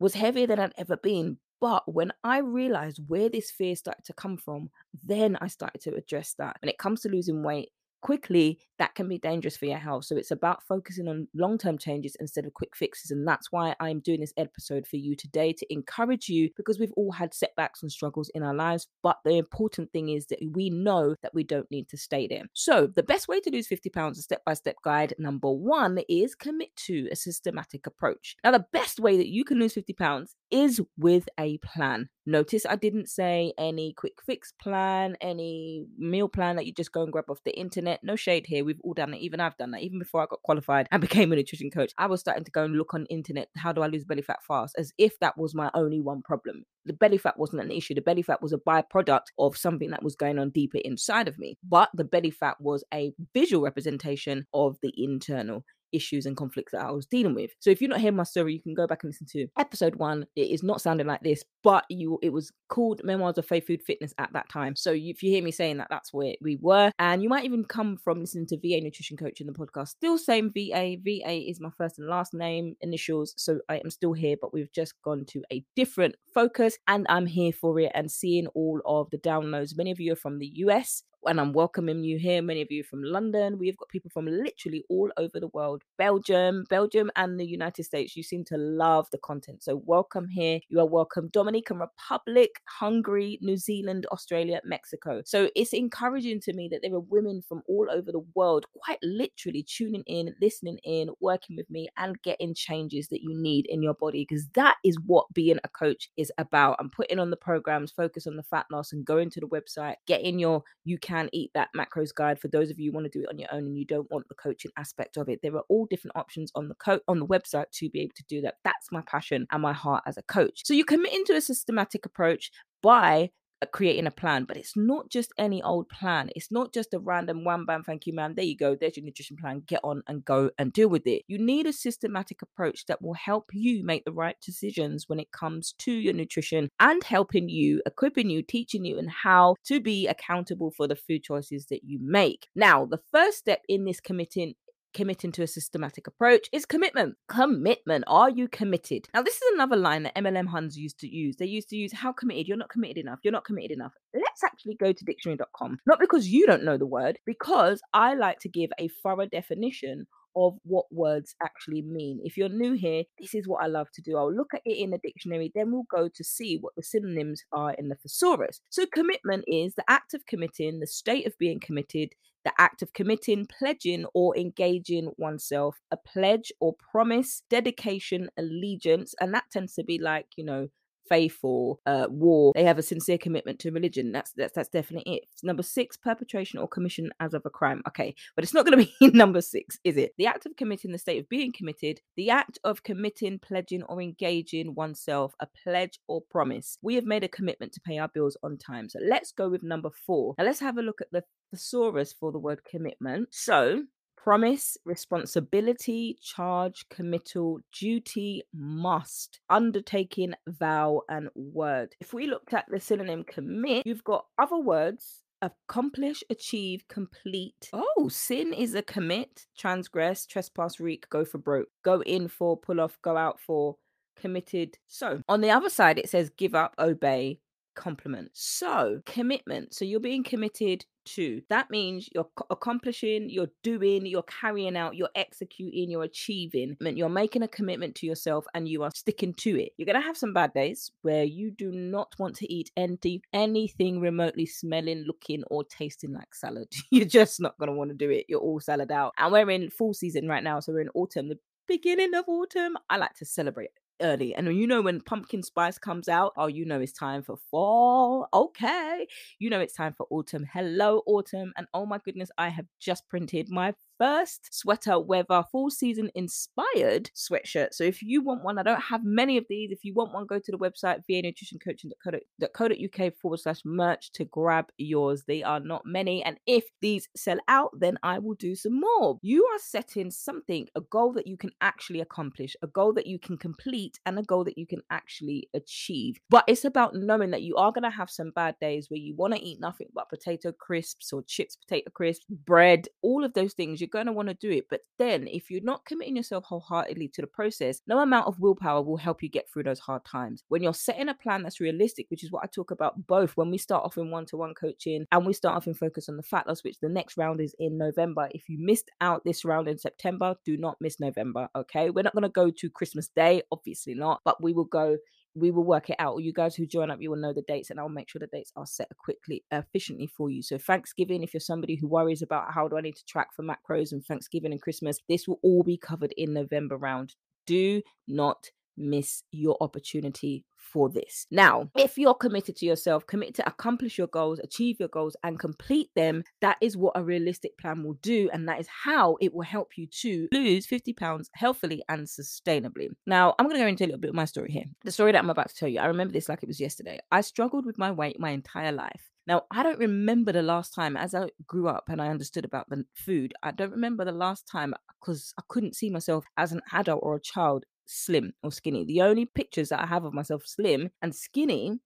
was 0.00 0.14
heavier 0.14 0.48
than 0.48 0.58
I'd 0.58 0.72
ever 0.76 0.96
been, 0.96 1.38
but 1.60 1.84
when 1.86 2.12
I 2.24 2.38
realized 2.38 3.00
where 3.06 3.28
this 3.28 3.52
fear 3.52 3.76
started 3.76 4.04
to 4.06 4.12
come 4.12 4.36
from, 4.36 4.70
then 5.04 5.36
I 5.40 5.46
started 5.46 5.82
to 5.82 5.94
address 5.94 6.34
that. 6.38 6.56
When 6.62 6.68
it 6.68 6.78
comes 6.78 7.02
to 7.02 7.08
losing 7.08 7.44
weight, 7.44 7.68
quickly, 8.04 8.60
that 8.78 8.94
can 8.94 9.08
be 9.08 9.18
dangerous 9.18 9.56
for 9.56 9.64
your 9.64 9.78
health. 9.78 10.04
So 10.04 10.14
it's 10.14 10.30
about 10.30 10.62
focusing 10.68 11.08
on 11.08 11.26
long 11.34 11.56
term 11.56 11.78
changes 11.78 12.16
instead 12.20 12.44
of 12.44 12.52
quick 12.52 12.76
fixes. 12.76 13.10
And 13.10 13.26
that's 13.26 13.50
why 13.50 13.74
I'm 13.80 14.00
doing 14.00 14.20
this 14.20 14.34
episode 14.36 14.86
for 14.86 14.96
you 14.96 15.16
today 15.16 15.54
to 15.54 15.72
encourage 15.72 16.28
you 16.28 16.50
because 16.54 16.78
we've 16.78 16.92
all 16.96 17.12
had 17.12 17.32
setbacks 17.32 17.82
and 17.82 17.90
struggles 17.90 18.30
in 18.34 18.42
our 18.42 18.54
lives. 18.54 18.88
But 19.02 19.16
the 19.24 19.38
important 19.38 19.90
thing 19.90 20.10
is 20.10 20.26
that 20.26 20.38
we 20.52 20.68
know 20.68 21.16
that 21.22 21.34
we 21.34 21.44
don't 21.44 21.70
need 21.70 21.88
to 21.88 21.96
stay 21.96 22.26
there. 22.28 22.42
So 22.52 22.86
the 22.86 23.02
best 23.02 23.26
way 23.26 23.40
to 23.40 23.50
lose 23.50 23.66
50 23.66 23.88
pounds, 23.88 24.18
a 24.18 24.22
step 24.22 24.44
by 24.44 24.52
step 24.52 24.76
guide 24.84 25.14
number 25.18 25.50
one 25.50 25.98
is 26.06 26.34
commit 26.34 26.76
to 26.86 27.08
a 27.10 27.16
systematic 27.16 27.86
approach. 27.86 28.36
Now, 28.44 28.50
the 28.50 28.66
best 28.70 29.00
way 29.00 29.16
that 29.16 29.28
you 29.28 29.44
can 29.44 29.58
lose 29.58 29.72
50 29.72 29.94
pounds 29.94 30.36
is 30.50 30.80
with 30.98 31.26
a 31.40 31.56
plan. 31.58 32.10
Notice 32.26 32.64
I 32.64 32.76
didn't 32.76 33.08
say 33.08 33.52
any 33.58 33.92
quick 33.92 34.22
fix 34.24 34.52
plan, 34.52 35.16
any 35.20 35.84
meal 35.98 36.28
plan 36.28 36.56
that 36.56 36.64
you 36.64 36.72
just 36.72 36.92
go 36.92 37.02
and 37.02 37.12
grab 37.12 37.28
off 37.28 37.44
the 37.44 37.58
internet. 37.58 37.93
No 38.02 38.16
shade 38.16 38.46
here. 38.46 38.64
We've 38.64 38.80
all 38.82 38.94
done 38.94 39.14
it. 39.14 39.20
Even 39.20 39.40
I've 39.40 39.56
done 39.56 39.70
that. 39.72 39.82
Even 39.82 39.98
before 39.98 40.22
I 40.22 40.26
got 40.26 40.42
qualified 40.42 40.88
and 40.90 41.00
became 41.00 41.32
a 41.32 41.36
nutrition 41.36 41.70
coach, 41.70 41.92
I 41.98 42.06
was 42.06 42.20
starting 42.20 42.44
to 42.44 42.50
go 42.50 42.64
and 42.64 42.76
look 42.76 42.94
on 42.94 43.06
internet. 43.06 43.48
How 43.56 43.72
do 43.72 43.82
I 43.82 43.86
lose 43.86 44.04
belly 44.04 44.22
fat 44.22 44.42
fast? 44.46 44.74
As 44.78 44.92
if 44.98 45.18
that 45.20 45.36
was 45.36 45.54
my 45.54 45.70
only 45.74 46.00
one 46.00 46.22
problem. 46.22 46.64
The 46.86 46.92
belly 46.92 47.18
fat 47.18 47.38
wasn't 47.38 47.62
an 47.62 47.70
issue. 47.70 47.94
The 47.94 48.00
belly 48.00 48.22
fat 48.22 48.42
was 48.42 48.52
a 48.52 48.58
byproduct 48.58 49.26
of 49.38 49.56
something 49.56 49.90
that 49.90 50.02
was 50.02 50.16
going 50.16 50.38
on 50.38 50.50
deeper 50.50 50.78
inside 50.84 51.28
of 51.28 51.38
me. 51.38 51.56
But 51.62 51.90
the 51.94 52.04
belly 52.04 52.30
fat 52.30 52.60
was 52.60 52.84
a 52.92 53.12
visual 53.32 53.62
representation 53.62 54.46
of 54.52 54.76
the 54.82 54.92
internal 54.96 55.64
issues 55.94 56.26
and 56.26 56.36
conflicts 56.36 56.72
that 56.72 56.84
I 56.84 56.90
was 56.90 57.06
dealing 57.06 57.34
with. 57.34 57.50
So 57.60 57.70
if 57.70 57.80
you're 57.80 57.90
not 57.90 58.00
hearing 58.00 58.16
my 58.16 58.24
story, 58.24 58.54
you 58.54 58.62
can 58.62 58.74
go 58.74 58.86
back 58.86 59.02
and 59.02 59.10
listen 59.10 59.26
to 59.32 59.46
episode 59.58 59.96
one. 59.96 60.26
It 60.36 60.50
is 60.50 60.62
not 60.62 60.80
sounding 60.80 61.06
like 61.06 61.22
this, 61.22 61.44
but 61.62 61.84
you 61.88 62.18
it 62.22 62.32
was 62.32 62.52
called 62.68 63.00
Memoirs 63.04 63.38
of 63.38 63.46
Faith 63.46 63.66
Food 63.66 63.82
Fitness 63.82 64.14
at 64.18 64.32
that 64.32 64.48
time. 64.48 64.76
So 64.76 64.92
if 64.92 65.22
you 65.22 65.30
hear 65.30 65.42
me 65.42 65.50
saying 65.50 65.78
that, 65.78 65.88
that's 65.90 66.12
where 66.12 66.34
we 66.40 66.58
were. 66.60 66.90
And 66.98 67.22
you 67.22 67.28
might 67.28 67.44
even 67.44 67.64
come 67.64 67.96
from 67.96 68.20
listening 68.20 68.46
to 68.48 68.56
VA 68.56 68.80
Nutrition 68.80 69.16
Coach 69.16 69.40
in 69.40 69.46
the 69.46 69.52
podcast. 69.52 69.88
Still 69.88 70.18
same 70.18 70.50
VA. 70.52 70.96
VA 71.02 71.48
is 71.48 71.60
my 71.60 71.70
first 71.76 71.98
and 71.98 72.08
last 72.08 72.34
name 72.34 72.76
initials. 72.80 73.34
So 73.36 73.60
I 73.68 73.76
am 73.76 73.90
still 73.90 74.12
here, 74.12 74.36
but 74.40 74.52
we've 74.52 74.72
just 74.72 74.94
gone 75.02 75.24
to 75.28 75.42
a 75.52 75.64
different 75.76 76.16
focus 76.32 76.78
and 76.88 77.06
I'm 77.08 77.26
here 77.26 77.52
for 77.52 77.78
it 77.80 77.92
and 77.94 78.10
seeing 78.10 78.46
all 78.48 78.80
of 78.84 79.10
the 79.10 79.18
downloads. 79.18 79.76
Many 79.76 79.90
of 79.90 80.00
you 80.00 80.12
are 80.12 80.16
from 80.16 80.38
the 80.38 80.50
US 80.56 81.02
and 81.26 81.40
I'm 81.40 81.52
welcoming 81.52 82.04
you 82.04 82.18
here. 82.18 82.42
Many 82.42 82.62
of 82.62 82.70
you 82.70 82.84
from 82.84 83.02
London. 83.02 83.58
We've 83.58 83.76
got 83.76 83.88
people 83.88 84.10
from 84.10 84.26
literally 84.26 84.84
all 84.88 85.10
over 85.16 85.40
the 85.40 85.48
world. 85.48 85.82
Belgium, 85.96 86.64
Belgium, 86.68 87.10
and 87.16 87.38
the 87.38 87.46
United 87.46 87.84
States. 87.84 88.16
You 88.16 88.22
seem 88.22 88.44
to 88.44 88.56
love 88.56 89.08
the 89.10 89.18
content. 89.18 89.62
So 89.62 89.82
welcome 89.84 90.28
here. 90.28 90.60
You 90.68 90.80
are 90.80 90.86
welcome. 90.86 91.28
Dominican 91.32 91.78
Republic, 91.78 92.50
Hungary, 92.68 93.38
New 93.40 93.56
Zealand, 93.56 94.06
Australia, 94.12 94.60
Mexico. 94.64 95.22
So 95.24 95.48
it's 95.56 95.72
encouraging 95.72 96.40
to 96.42 96.52
me 96.52 96.68
that 96.70 96.80
there 96.82 96.94
are 96.94 97.00
women 97.00 97.42
from 97.48 97.62
all 97.68 97.86
over 97.90 98.12
the 98.12 98.24
world, 98.34 98.66
quite 98.84 98.98
literally 99.02 99.62
tuning 99.62 100.04
in, 100.06 100.34
listening 100.40 100.78
in, 100.84 101.08
working 101.20 101.56
with 101.56 101.70
me, 101.70 101.88
and 101.96 102.20
getting 102.22 102.54
changes 102.54 103.08
that 103.08 103.22
you 103.22 103.34
need 103.34 103.66
in 103.68 103.82
your 103.82 103.94
body 103.94 104.26
because 104.28 104.46
that 104.54 104.76
is 104.84 104.96
what 105.06 105.26
being 105.32 105.58
a 105.64 105.68
coach 105.68 106.10
is 106.16 106.30
about. 106.38 106.76
I'm 106.78 106.90
putting 106.90 107.18
on 107.18 107.30
the 107.30 107.36
programs, 107.36 107.92
focus 107.92 108.26
on 108.26 108.36
the 108.36 108.42
fat 108.42 108.66
loss, 108.70 108.92
and 108.92 109.04
going 109.04 109.30
to 109.30 109.40
the 109.40 109.46
website, 109.46 109.96
getting 110.06 110.38
your 110.38 110.62
you 110.84 110.98
can 111.14 111.28
eat 111.32 111.50
that 111.54 111.68
macros 111.76 112.14
guide 112.14 112.40
for 112.40 112.48
those 112.48 112.70
of 112.70 112.78
you 112.78 112.90
who 112.90 112.94
want 112.94 113.10
to 113.10 113.18
do 113.18 113.22
it 113.24 113.28
on 113.30 113.38
your 113.38 113.48
own 113.52 113.64
and 113.64 113.78
you 113.78 113.84
don't 113.84 114.10
want 114.10 114.28
the 114.28 114.34
coaching 114.34 114.70
aspect 114.76 115.16
of 115.16 115.28
it. 115.28 115.40
There 115.42 115.54
are 115.54 115.64
all 115.68 115.86
different 115.86 116.16
options 116.16 116.50
on 116.54 116.68
the 116.68 116.74
co- 116.74 117.00
on 117.08 117.20
the 117.20 117.26
website 117.26 117.70
to 117.74 117.88
be 117.90 118.00
able 118.00 118.14
to 118.16 118.24
do 118.28 118.40
that. 118.42 118.56
That's 118.64 118.90
my 118.90 119.02
passion 119.06 119.46
and 119.50 119.62
my 119.62 119.72
heart 119.72 120.02
as 120.06 120.16
a 120.16 120.22
coach. 120.22 120.62
So 120.64 120.74
you 120.74 120.84
commit 120.84 121.12
into 121.14 121.34
a 121.34 121.40
systematic 121.40 122.04
approach 122.04 122.50
by 122.82 123.30
Uh, 123.64 123.66
creating 123.72 124.06
a 124.06 124.10
plan, 124.10 124.44
but 124.44 124.58
it's 124.58 124.76
not 124.76 125.08
just 125.08 125.32
any 125.38 125.62
old 125.62 125.88
plan. 125.88 126.28
It's 126.36 126.52
not 126.52 126.74
just 126.74 126.92
a 126.92 126.98
random 126.98 127.44
one 127.44 127.64
bam, 127.64 127.82
thank 127.82 128.06
you, 128.06 128.12
man. 128.12 128.34
There 128.34 128.44
you 128.44 128.56
go. 128.56 128.76
There's 128.76 128.98
your 128.98 129.06
nutrition 129.06 129.38
plan. 129.38 129.62
Get 129.66 129.80
on 129.82 130.02
and 130.06 130.22
go 130.22 130.50
and 130.58 130.70
deal 130.70 130.88
with 130.88 131.06
it. 131.06 131.22
You 131.28 131.38
need 131.38 131.66
a 131.66 131.72
systematic 131.72 132.42
approach 132.42 132.84
that 132.86 133.00
will 133.00 133.14
help 133.14 133.46
you 133.54 133.82
make 133.82 134.04
the 134.04 134.12
right 134.12 134.36
decisions 134.44 135.08
when 135.08 135.18
it 135.18 135.32
comes 135.32 135.72
to 135.78 135.92
your 135.92 136.12
nutrition 136.12 136.68
and 136.78 137.02
helping 137.02 137.48
you, 137.48 137.80
equipping 137.86 138.28
you, 138.28 138.42
teaching 138.42 138.84
you, 138.84 138.98
and 138.98 139.10
how 139.10 139.54
to 139.64 139.80
be 139.80 140.06
accountable 140.08 140.70
for 140.70 140.86
the 140.86 140.96
food 140.96 141.22
choices 141.22 141.66
that 141.70 141.84
you 141.84 141.98
make. 142.02 142.48
Now, 142.54 142.84
the 142.84 143.00
first 143.12 143.38
step 143.38 143.62
in 143.66 143.86
this 143.86 144.00
committing 144.00 144.56
committing 144.94 145.32
to 145.32 145.42
a 145.42 145.46
systematic 145.46 146.06
approach 146.06 146.48
is 146.52 146.64
commitment. 146.64 147.16
Commitment. 147.28 148.04
Are 148.06 148.30
you 148.30 148.48
committed? 148.48 149.08
Now, 149.12 149.22
this 149.22 149.34
is 149.34 149.42
another 149.54 149.76
line 149.76 150.04
that 150.04 150.14
MLM 150.14 150.46
Huns 150.46 150.78
used 150.78 150.98
to 151.00 151.08
use. 151.08 151.36
They 151.36 151.46
used 151.46 151.68
to 151.70 151.76
use 151.76 151.92
how 151.92 152.12
committed. 152.12 152.48
You're 152.48 152.56
not 152.56 152.70
committed 152.70 152.98
enough. 152.98 153.18
You're 153.22 153.32
not 153.32 153.44
committed 153.44 153.72
enough. 153.72 153.92
Let's 154.14 154.44
actually 154.44 154.76
go 154.76 154.92
to 154.92 155.04
dictionary.com. 155.04 155.78
Not 155.86 156.00
because 156.00 156.28
you 156.28 156.46
don't 156.46 156.64
know 156.64 156.78
the 156.78 156.86
word, 156.86 157.18
because 157.26 157.82
I 157.92 158.14
like 158.14 158.38
to 158.40 158.48
give 158.48 158.70
a 158.78 158.88
thorough 159.02 159.26
definition 159.26 160.06
of 160.36 160.54
what 160.64 160.86
words 160.90 161.34
actually 161.42 161.82
mean. 161.82 162.20
If 162.24 162.36
you're 162.36 162.48
new 162.48 162.72
here, 162.72 163.04
this 163.18 163.34
is 163.34 163.46
what 163.46 163.62
I 163.62 163.66
love 163.66 163.88
to 163.94 164.02
do. 164.02 164.16
I'll 164.16 164.34
look 164.34 164.54
at 164.54 164.62
it 164.64 164.78
in 164.78 164.90
the 164.90 164.98
dictionary, 164.98 165.52
then 165.54 165.72
we'll 165.72 165.86
go 165.90 166.08
to 166.14 166.24
see 166.24 166.58
what 166.60 166.74
the 166.76 166.82
synonyms 166.82 167.42
are 167.52 167.74
in 167.74 167.88
the 167.88 167.96
thesaurus. 167.96 168.60
So, 168.70 168.86
commitment 168.86 169.44
is 169.46 169.74
the 169.74 169.84
act 169.88 170.14
of 170.14 170.26
committing, 170.26 170.80
the 170.80 170.86
state 170.86 171.26
of 171.26 171.38
being 171.38 171.60
committed, 171.60 172.10
the 172.44 172.52
act 172.58 172.82
of 172.82 172.92
committing, 172.92 173.46
pledging, 173.46 174.04
or 174.14 174.36
engaging 174.36 175.10
oneself, 175.16 175.76
a 175.90 175.96
pledge 175.96 176.52
or 176.60 176.74
promise, 176.92 177.42
dedication, 177.48 178.28
allegiance. 178.38 179.14
And 179.20 179.32
that 179.34 179.44
tends 179.50 179.74
to 179.74 179.84
be 179.84 179.98
like, 179.98 180.26
you 180.36 180.44
know, 180.44 180.68
faith 181.08 181.38
or 181.42 181.78
uh, 181.86 182.06
war. 182.08 182.52
They 182.54 182.64
have 182.64 182.78
a 182.78 182.82
sincere 182.82 183.18
commitment 183.18 183.58
to 183.60 183.70
religion. 183.70 184.12
That's 184.12 184.32
that's 184.32 184.54
that's 184.54 184.68
definitely 184.68 185.14
it. 185.16 185.24
Number 185.42 185.62
six, 185.62 185.96
perpetration 185.96 186.58
or 186.58 186.68
commission 186.68 187.10
as 187.20 187.34
of 187.34 187.42
a 187.44 187.50
crime. 187.50 187.82
Okay, 187.88 188.14
but 188.34 188.44
it's 188.44 188.54
not 188.54 188.66
going 188.66 188.78
to 188.86 188.90
be 189.00 189.10
number 189.16 189.40
six, 189.40 189.78
is 189.84 189.96
it? 189.96 190.12
The 190.18 190.26
act 190.26 190.46
of 190.46 190.56
committing, 190.56 190.92
the 190.92 190.98
state 190.98 191.20
of 191.20 191.28
being 191.28 191.52
committed, 191.52 192.00
the 192.16 192.30
act 192.30 192.58
of 192.64 192.82
committing, 192.82 193.38
pledging, 193.38 193.82
or 193.84 194.00
engaging 194.00 194.74
oneself, 194.74 195.34
a 195.40 195.46
pledge 195.62 195.98
or 196.08 196.22
promise. 196.30 196.78
We 196.82 196.94
have 196.96 197.04
made 197.04 197.24
a 197.24 197.28
commitment 197.28 197.72
to 197.74 197.80
pay 197.80 197.98
our 197.98 198.08
bills 198.08 198.36
on 198.42 198.58
time. 198.58 198.88
So 198.88 198.98
let's 199.02 199.32
go 199.32 199.48
with 199.48 199.62
number 199.62 199.90
four. 200.06 200.34
Now 200.38 200.44
let's 200.44 200.60
have 200.60 200.78
a 200.78 200.82
look 200.82 201.00
at 201.00 201.10
the 201.12 201.24
thesaurus 201.50 202.12
for 202.12 202.32
the 202.32 202.38
word 202.38 202.60
commitment. 202.64 203.28
So 203.30 203.84
promise, 204.24 204.78
responsibility, 204.86 206.18
charge, 206.22 206.88
committal, 206.88 207.58
duty, 207.78 208.42
must, 208.54 209.38
undertaking, 209.50 210.32
vow, 210.48 211.02
and 211.10 211.28
word. 211.34 211.94
If 212.00 212.14
we 212.14 212.26
looked 212.26 212.54
at 212.54 212.64
the 212.70 212.80
synonym 212.80 213.24
commit, 213.24 213.86
you've 213.86 214.02
got 214.02 214.24
other 214.38 214.58
words 214.58 215.20
accomplish, 215.42 216.24
achieve, 216.30 216.84
complete. 216.88 217.68
Oh, 217.74 218.08
sin 218.08 218.54
is 218.54 218.74
a 218.74 218.80
commit, 218.80 219.44
transgress, 219.58 220.24
trespass, 220.24 220.80
wreak, 220.80 221.06
go 221.10 221.26
for 221.26 221.36
broke, 221.36 221.68
go 221.84 222.00
in 222.00 222.28
for, 222.28 222.56
pull 222.56 222.80
off, 222.80 222.98
go 223.02 223.18
out 223.18 223.38
for, 223.38 223.76
committed. 224.18 224.78
So 224.86 225.20
on 225.28 225.42
the 225.42 225.50
other 225.50 225.68
side, 225.68 225.98
it 225.98 226.08
says 226.08 226.30
give 226.30 226.54
up, 226.54 226.74
obey, 226.78 227.40
compliment. 227.74 228.30
So, 228.32 229.02
commitment. 229.04 229.74
So, 229.74 229.84
you're 229.84 230.00
being 230.00 230.24
committed 230.24 230.86
to. 231.04 231.42
That 231.48 231.70
means 231.70 232.08
you're 232.14 232.28
accomplishing, 232.50 233.30
you're 233.30 233.50
doing, 233.62 234.06
you're 234.06 234.22
carrying 234.22 234.76
out, 234.76 234.96
you're 234.96 235.10
executing, 235.14 235.90
you're 235.90 236.04
achieving. 236.04 236.76
You're 236.80 237.08
making 237.08 237.42
a 237.42 237.48
commitment 237.48 237.94
to 237.96 238.06
yourself 238.06 238.46
and 238.54 238.68
you 238.68 238.82
are 238.82 238.90
sticking 238.94 239.34
to 239.34 239.60
it. 239.60 239.72
You're 239.76 239.86
going 239.86 240.00
to 240.00 240.06
have 240.06 240.16
some 240.16 240.32
bad 240.32 240.52
days 240.54 240.90
where 241.02 241.24
you 241.24 241.50
do 241.50 241.70
not 241.72 242.14
want 242.18 242.36
to 242.36 242.52
eat 242.52 242.70
any, 242.76 243.22
anything 243.32 244.00
remotely 244.00 244.46
smelling, 244.46 245.04
looking, 245.06 245.44
or 245.48 245.64
tasting 245.64 246.12
like 246.12 246.34
salad. 246.34 246.68
You're 246.90 247.06
just 247.06 247.40
not 247.40 247.58
going 247.58 247.70
to 247.70 247.76
want 247.76 247.90
to 247.90 247.96
do 247.96 248.10
it. 248.10 248.26
You're 248.28 248.40
all 248.40 248.60
salad 248.60 248.90
out. 248.90 249.14
And 249.18 249.32
we're 249.32 249.50
in 249.50 249.70
full 249.70 249.94
season 249.94 250.28
right 250.28 250.42
now. 250.42 250.60
So, 250.60 250.72
we're 250.72 250.80
in 250.80 250.88
autumn. 250.94 251.28
The 251.28 251.38
beginning 251.66 252.14
of 252.14 252.24
autumn, 252.28 252.76
I 252.90 252.96
like 252.96 253.14
to 253.14 253.24
celebrate 253.24 253.70
early. 254.04 254.34
And 254.34 254.46
you 254.56 254.66
know, 254.66 254.82
when 254.82 255.00
pumpkin 255.00 255.42
spice 255.42 255.78
comes 255.78 256.08
out, 256.08 256.32
oh, 256.36 256.46
you 256.46 256.64
know, 256.64 256.80
it's 256.80 256.92
time 256.92 257.22
for 257.22 257.36
fall. 257.50 258.28
Okay. 258.32 259.06
You 259.40 259.50
know, 259.50 259.60
it's 259.60 259.74
time 259.74 259.94
for 259.94 260.06
autumn. 260.10 260.46
Hello, 260.52 261.02
autumn. 261.06 261.52
And 261.56 261.66
oh 261.74 261.86
my 261.86 261.98
goodness, 262.04 262.30
I 262.38 262.50
have 262.50 262.66
just 262.78 263.08
printed 263.08 263.48
my 263.50 263.74
first 263.98 264.52
sweater 264.52 264.98
weather 264.98 265.44
full 265.50 265.70
season 265.70 266.10
inspired 266.14 267.10
sweatshirt. 267.14 267.72
So 267.72 267.84
if 267.84 268.02
you 268.02 268.22
want 268.22 268.44
one, 268.44 268.58
I 268.58 268.62
don't 268.62 268.80
have 268.80 269.04
many 269.04 269.36
of 269.36 269.46
these. 269.48 269.70
If 269.70 269.84
you 269.84 269.94
want 269.94 270.12
one, 270.12 270.26
go 270.26 270.38
to 270.38 270.52
the 270.52 270.58
website 270.58 271.02
vanutritioncoaching.co.uk 271.10 273.14
forward 273.20 273.40
slash 273.40 273.60
merch 273.64 274.12
to 274.12 274.24
grab 274.24 274.66
yours. 274.76 275.24
They 275.26 275.42
are 275.42 275.60
not 275.60 275.82
many. 275.84 276.22
And 276.22 276.38
if 276.46 276.64
these 276.80 277.08
sell 277.16 277.38
out, 277.48 277.70
then 277.78 277.98
I 278.02 278.18
will 278.18 278.34
do 278.34 278.54
some 278.54 278.80
more. 278.80 279.18
You 279.22 279.44
are 279.46 279.58
setting 279.58 280.10
something, 280.10 280.68
a 280.74 280.80
goal 280.80 281.12
that 281.14 281.26
you 281.26 281.36
can 281.36 281.50
actually 281.60 282.00
accomplish, 282.00 282.56
a 282.62 282.66
goal 282.66 282.92
that 282.94 283.06
you 283.06 283.18
can 283.18 283.36
complete, 283.36 283.98
and 284.06 284.18
a 284.18 284.22
goal 284.22 284.44
that 284.44 284.58
you 284.58 284.66
can 284.66 284.82
actually 284.90 285.48
achieve. 285.54 286.18
But 286.30 286.44
it's 286.48 286.64
about 286.64 286.94
knowing 286.94 287.30
that 287.30 287.42
you 287.42 287.56
are 287.56 287.72
going 287.72 287.84
to 287.84 287.90
have 287.90 288.10
some 288.10 288.30
bad 288.30 288.56
days 288.60 288.88
where 288.88 288.98
you 288.98 289.14
want 289.14 289.34
to 289.34 289.42
eat 289.42 289.60
nothing 289.60 289.88
but 289.94 290.08
potato 290.08 290.52
crisps 290.52 291.12
or 291.12 291.22
chips, 291.22 291.56
potato 291.56 291.90
crisps, 291.92 292.26
bread, 292.28 292.88
all 293.02 293.24
of 293.24 293.34
those 293.34 293.54
things 293.54 293.80
you're 293.84 293.90
going 293.90 294.06
to 294.06 294.12
want 294.12 294.28
to 294.28 294.34
do 294.34 294.50
it. 294.50 294.66
But 294.70 294.80
then, 294.98 295.28
if 295.28 295.50
you're 295.50 295.62
not 295.62 295.84
committing 295.84 296.16
yourself 296.16 296.44
wholeheartedly 296.44 297.08
to 297.08 297.20
the 297.20 297.26
process, 297.26 297.82
no 297.86 297.98
amount 297.98 298.26
of 298.26 298.40
willpower 298.40 298.82
will 298.82 298.96
help 298.96 299.22
you 299.22 299.28
get 299.28 299.50
through 299.50 299.64
those 299.64 299.78
hard 299.78 300.04
times. 300.04 300.42
When 300.48 300.62
you're 300.62 300.72
setting 300.72 301.08
a 301.08 301.14
plan 301.14 301.42
that's 301.42 301.60
realistic, 301.60 302.06
which 302.08 302.24
is 302.24 302.32
what 302.32 302.42
I 302.42 302.46
talk 302.46 302.70
about 302.70 303.06
both 303.06 303.36
when 303.36 303.50
we 303.50 303.58
start 303.58 303.84
off 303.84 303.98
in 303.98 304.10
one 304.10 304.26
to 304.26 304.36
one 304.36 304.54
coaching 304.54 305.04
and 305.12 305.26
we 305.26 305.32
start 305.34 305.56
off 305.56 305.66
in 305.66 305.74
focus 305.74 306.08
on 306.08 306.16
the 306.16 306.22
fat 306.22 306.46
loss, 306.46 306.64
which 306.64 306.80
the 306.80 306.88
next 306.88 307.16
round 307.16 307.40
is 307.40 307.54
in 307.58 307.76
November. 307.76 308.28
If 308.32 308.48
you 308.48 308.58
missed 308.58 308.90
out 309.00 309.22
this 309.24 309.44
round 309.44 309.68
in 309.68 309.78
September, 309.78 310.36
do 310.44 310.56
not 310.56 310.76
miss 310.80 310.98
November. 310.98 311.48
Okay. 311.54 311.90
We're 311.90 312.02
not 312.02 312.14
going 312.14 312.22
to 312.22 312.28
go 312.30 312.50
to 312.50 312.70
Christmas 312.70 313.08
Day, 313.08 313.42
obviously 313.52 313.94
not, 313.94 314.20
but 314.24 314.42
we 314.42 314.54
will 314.54 314.64
go 314.64 314.96
we 315.34 315.50
will 315.50 315.64
work 315.64 315.90
it 315.90 315.96
out. 315.98 316.22
You 316.22 316.32
guys 316.32 316.54
who 316.54 316.66
join 316.66 316.90
up, 316.90 317.00
you 317.00 317.10
will 317.10 317.16
know 317.16 317.32
the 317.32 317.42
dates, 317.42 317.70
and 317.70 317.80
I'll 317.80 317.88
make 317.88 318.08
sure 318.08 318.20
the 318.20 318.26
dates 318.26 318.52
are 318.56 318.66
set 318.66 318.88
quickly, 318.96 319.44
efficiently 319.50 320.06
for 320.06 320.30
you. 320.30 320.42
So, 320.42 320.58
Thanksgiving, 320.58 321.22
if 321.22 321.34
you're 321.34 321.40
somebody 321.40 321.76
who 321.76 321.88
worries 321.88 322.22
about 322.22 322.52
how 322.52 322.68
do 322.68 322.76
I 322.76 322.80
need 322.80 322.96
to 322.96 323.04
track 323.04 323.28
for 323.34 323.44
macros 323.44 323.92
and 323.92 324.04
Thanksgiving 324.04 324.52
and 324.52 324.62
Christmas, 324.62 325.00
this 325.08 325.26
will 325.26 325.40
all 325.42 325.62
be 325.62 325.76
covered 325.76 326.14
in 326.16 326.32
November 326.32 326.76
round. 326.76 327.14
Do 327.46 327.82
not 328.06 328.50
miss 328.76 329.22
your 329.30 329.56
opportunity 329.60 330.44
for 330.56 330.88
this. 330.88 331.26
Now, 331.30 331.70
if 331.76 331.96
you're 331.98 332.14
committed 332.14 332.56
to 332.56 332.66
yourself, 332.66 333.06
commit 333.06 333.34
to 333.34 333.46
accomplish 333.46 333.96
your 333.98 334.08
goals, 334.08 334.40
achieve 334.40 334.76
your 334.80 334.88
goals, 334.88 335.16
and 335.22 335.38
complete 335.38 335.90
them, 335.94 336.24
that 336.40 336.56
is 336.60 336.76
what 336.76 336.94
a 336.96 337.04
realistic 337.04 337.56
plan 337.58 337.84
will 337.84 337.98
do. 338.02 338.28
And 338.32 338.48
that 338.48 338.60
is 338.60 338.66
how 338.66 339.16
it 339.20 339.32
will 339.34 339.44
help 339.44 339.76
you 339.76 339.86
to 340.00 340.28
lose 340.32 340.66
50 340.66 340.92
pounds 340.94 341.30
healthily 341.34 341.82
and 341.88 342.06
sustainably. 342.06 342.88
Now, 343.06 343.34
I'm 343.38 343.46
going 343.46 343.56
to 343.56 343.62
go 343.62 343.68
into 343.68 343.84
a 343.84 343.86
little 343.86 344.00
bit 344.00 344.10
of 344.10 344.16
my 344.16 344.24
story 344.24 344.50
here. 344.50 344.64
The 344.84 344.90
story 344.90 345.12
that 345.12 345.18
I'm 345.18 345.30
about 345.30 345.48
to 345.50 345.54
tell 345.54 345.68
you, 345.68 345.80
I 345.80 345.86
remember 345.86 346.12
this 346.12 346.28
like 346.28 346.42
it 346.42 346.48
was 346.48 346.60
yesterday. 346.60 346.98
I 347.12 347.20
struggled 347.20 347.66
with 347.66 347.78
my 347.78 347.92
weight 347.92 348.18
my 348.18 348.30
entire 348.30 348.72
life. 348.72 349.10
Now, 349.26 349.44
I 349.50 349.62
don't 349.62 349.78
remember 349.78 350.32
the 350.32 350.42
last 350.42 350.74
time, 350.74 350.96
as 350.96 351.14
I 351.14 351.28
grew 351.46 351.68
up 351.68 351.84
and 351.88 352.00
I 352.02 352.08
understood 352.08 352.44
about 352.44 352.68
the 352.68 352.84
food, 352.94 353.32
I 353.42 353.52
don't 353.52 353.70
remember 353.70 354.04
the 354.04 354.12
last 354.12 354.46
time 354.46 354.74
because 355.00 355.32
I 355.38 355.42
couldn't 355.48 355.76
see 355.76 355.88
myself 355.88 356.26
as 356.36 356.52
an 356.52 356.60
adult 356.72 357.00
or 357.02 357.16
a 357.16 357.20
child 357.20 357.64
slim 357.86 358.32
or 358.42 358.52
skinny. 358.52 358.84
The 358.84 359.02
only 359.02 359.26
pictures 359.26 359.68
that 359.70 359.80
I 359.80 359.86
have 359.86 360.04
of 360.04 360.14
myself 360.14 360.42
slim 360.46 360.90
and 361.02 361.14
skinny 361.14 361.80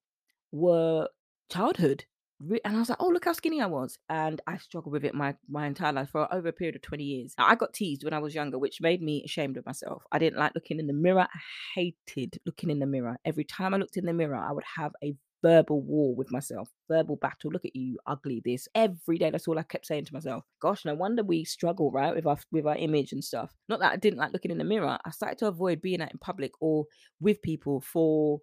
were 0.53 1.09
childhood. 1.51 2.05
And 2.41 2.77
I 2.77 2.79
was 2.79 2.89
like, 2.89 3.03
oh, 3.03 3.09
look 3.09 3.25
how 3.25 3.33
skinny 3.33 3.61
I 3.61 3.67
was. 3.67 3.99
And 4.09 4.41
I 4.47 4.59
struggled 4.59 4.93
with 4.93 5.05
it 5.05 5.13
my, 5.13 5.35
my 5.49 5.67
entire 5.67 5.93
life 5.93 6.11
for 6.11 6.33
over 6.33 6.49
a 6.49 6.53
period 6.53 6.77
of 6.77 6.83
20 6.83 7.03
years. 7.03 7.35
Now, 7.37 7.49
I 7.49 7.57
got 7.57 7.75
teased 7.75 8.05
when 8.05 8.13
I 8.13 8.21
was 8.21 8.33
younger, 8.33 8.59
which 8.59 8.81
made 8.81 9.03
me 9.03 9.25
ashamed 9.25 9.57
of 9.57 9.67
myself. 9.67 10.05
I 10.13 10.21
didn't 10.21 10.39
like 10.39 10.55
looking 10.55 10.79
in 10.79 10.87
the 10.87 10.93
mirror. 10.93 11.27
I 11.35 11.39
hated 11.75 12.39
looking 12.47 12.71
in 12.71 12.79
the 12.79 12.87
mirror. 12.87 13.19
Every 13.25 13.43
time 13.43 13.75
I 13.75 13.79
looked 13.79 13.97
in 13.97 14.07
the 14.07 14.13
mirror, 14.13 14.37
I 14.37 14.53
would 14.53 14.65
have 14.77 14.93
a 15.03 15.17
verbal 15.43 15.81
war 15.83 16.15
with 16.15 16.31
myself, 16.31 16.69
verbal 16.89 17.17
battle. 17.17 17.51
Look 17.51 17.65
at 17.65 17.77
you, 17.77 17.99
ugly 18.07 18.43
this. 18.45 18.69
Every 18.75 19.19
day, 19.19 19.31
that's 19.31 19.49
all 19.49 19.59
I 19.59 19.63
kept 19.63 19.87
saying 19.87 20.07
to 20.07 20.15
myself. 20.15 20.45
Gosh, 20.61 20.85
no 20.85 20.95
wonder 20.95 21.23
we 21.23 21.45
struggle, 21.45 21.91
right, 21.91 22.15
with 22.15 22.27
our 22.27 22.39
with 22.51 22.67
our 22.67 22.77
image 22.77 23.13
and 23.13 23.25
stuff. 23.25 23.55
Not 23.69 23.81
that 23.81 23.93
I 23.93 23.97
didn't 23.97 24.19
like 24.19 24.33
looking 24.33 24.51
in 24.51 24.59
the 24.59 24.65
mirror. 24.65 24.99
I 25.05 25.11
started 25.11 25.39
to 25.39 25.47
avoid 25.47 25.81
being 25.83 26.03
out 26.03 26.13
in 26.13 26.19
public 26.19 26.53
or 26.61 26.87
with 27.21 27.43
people 27.43 27.81
for 27.81 28.41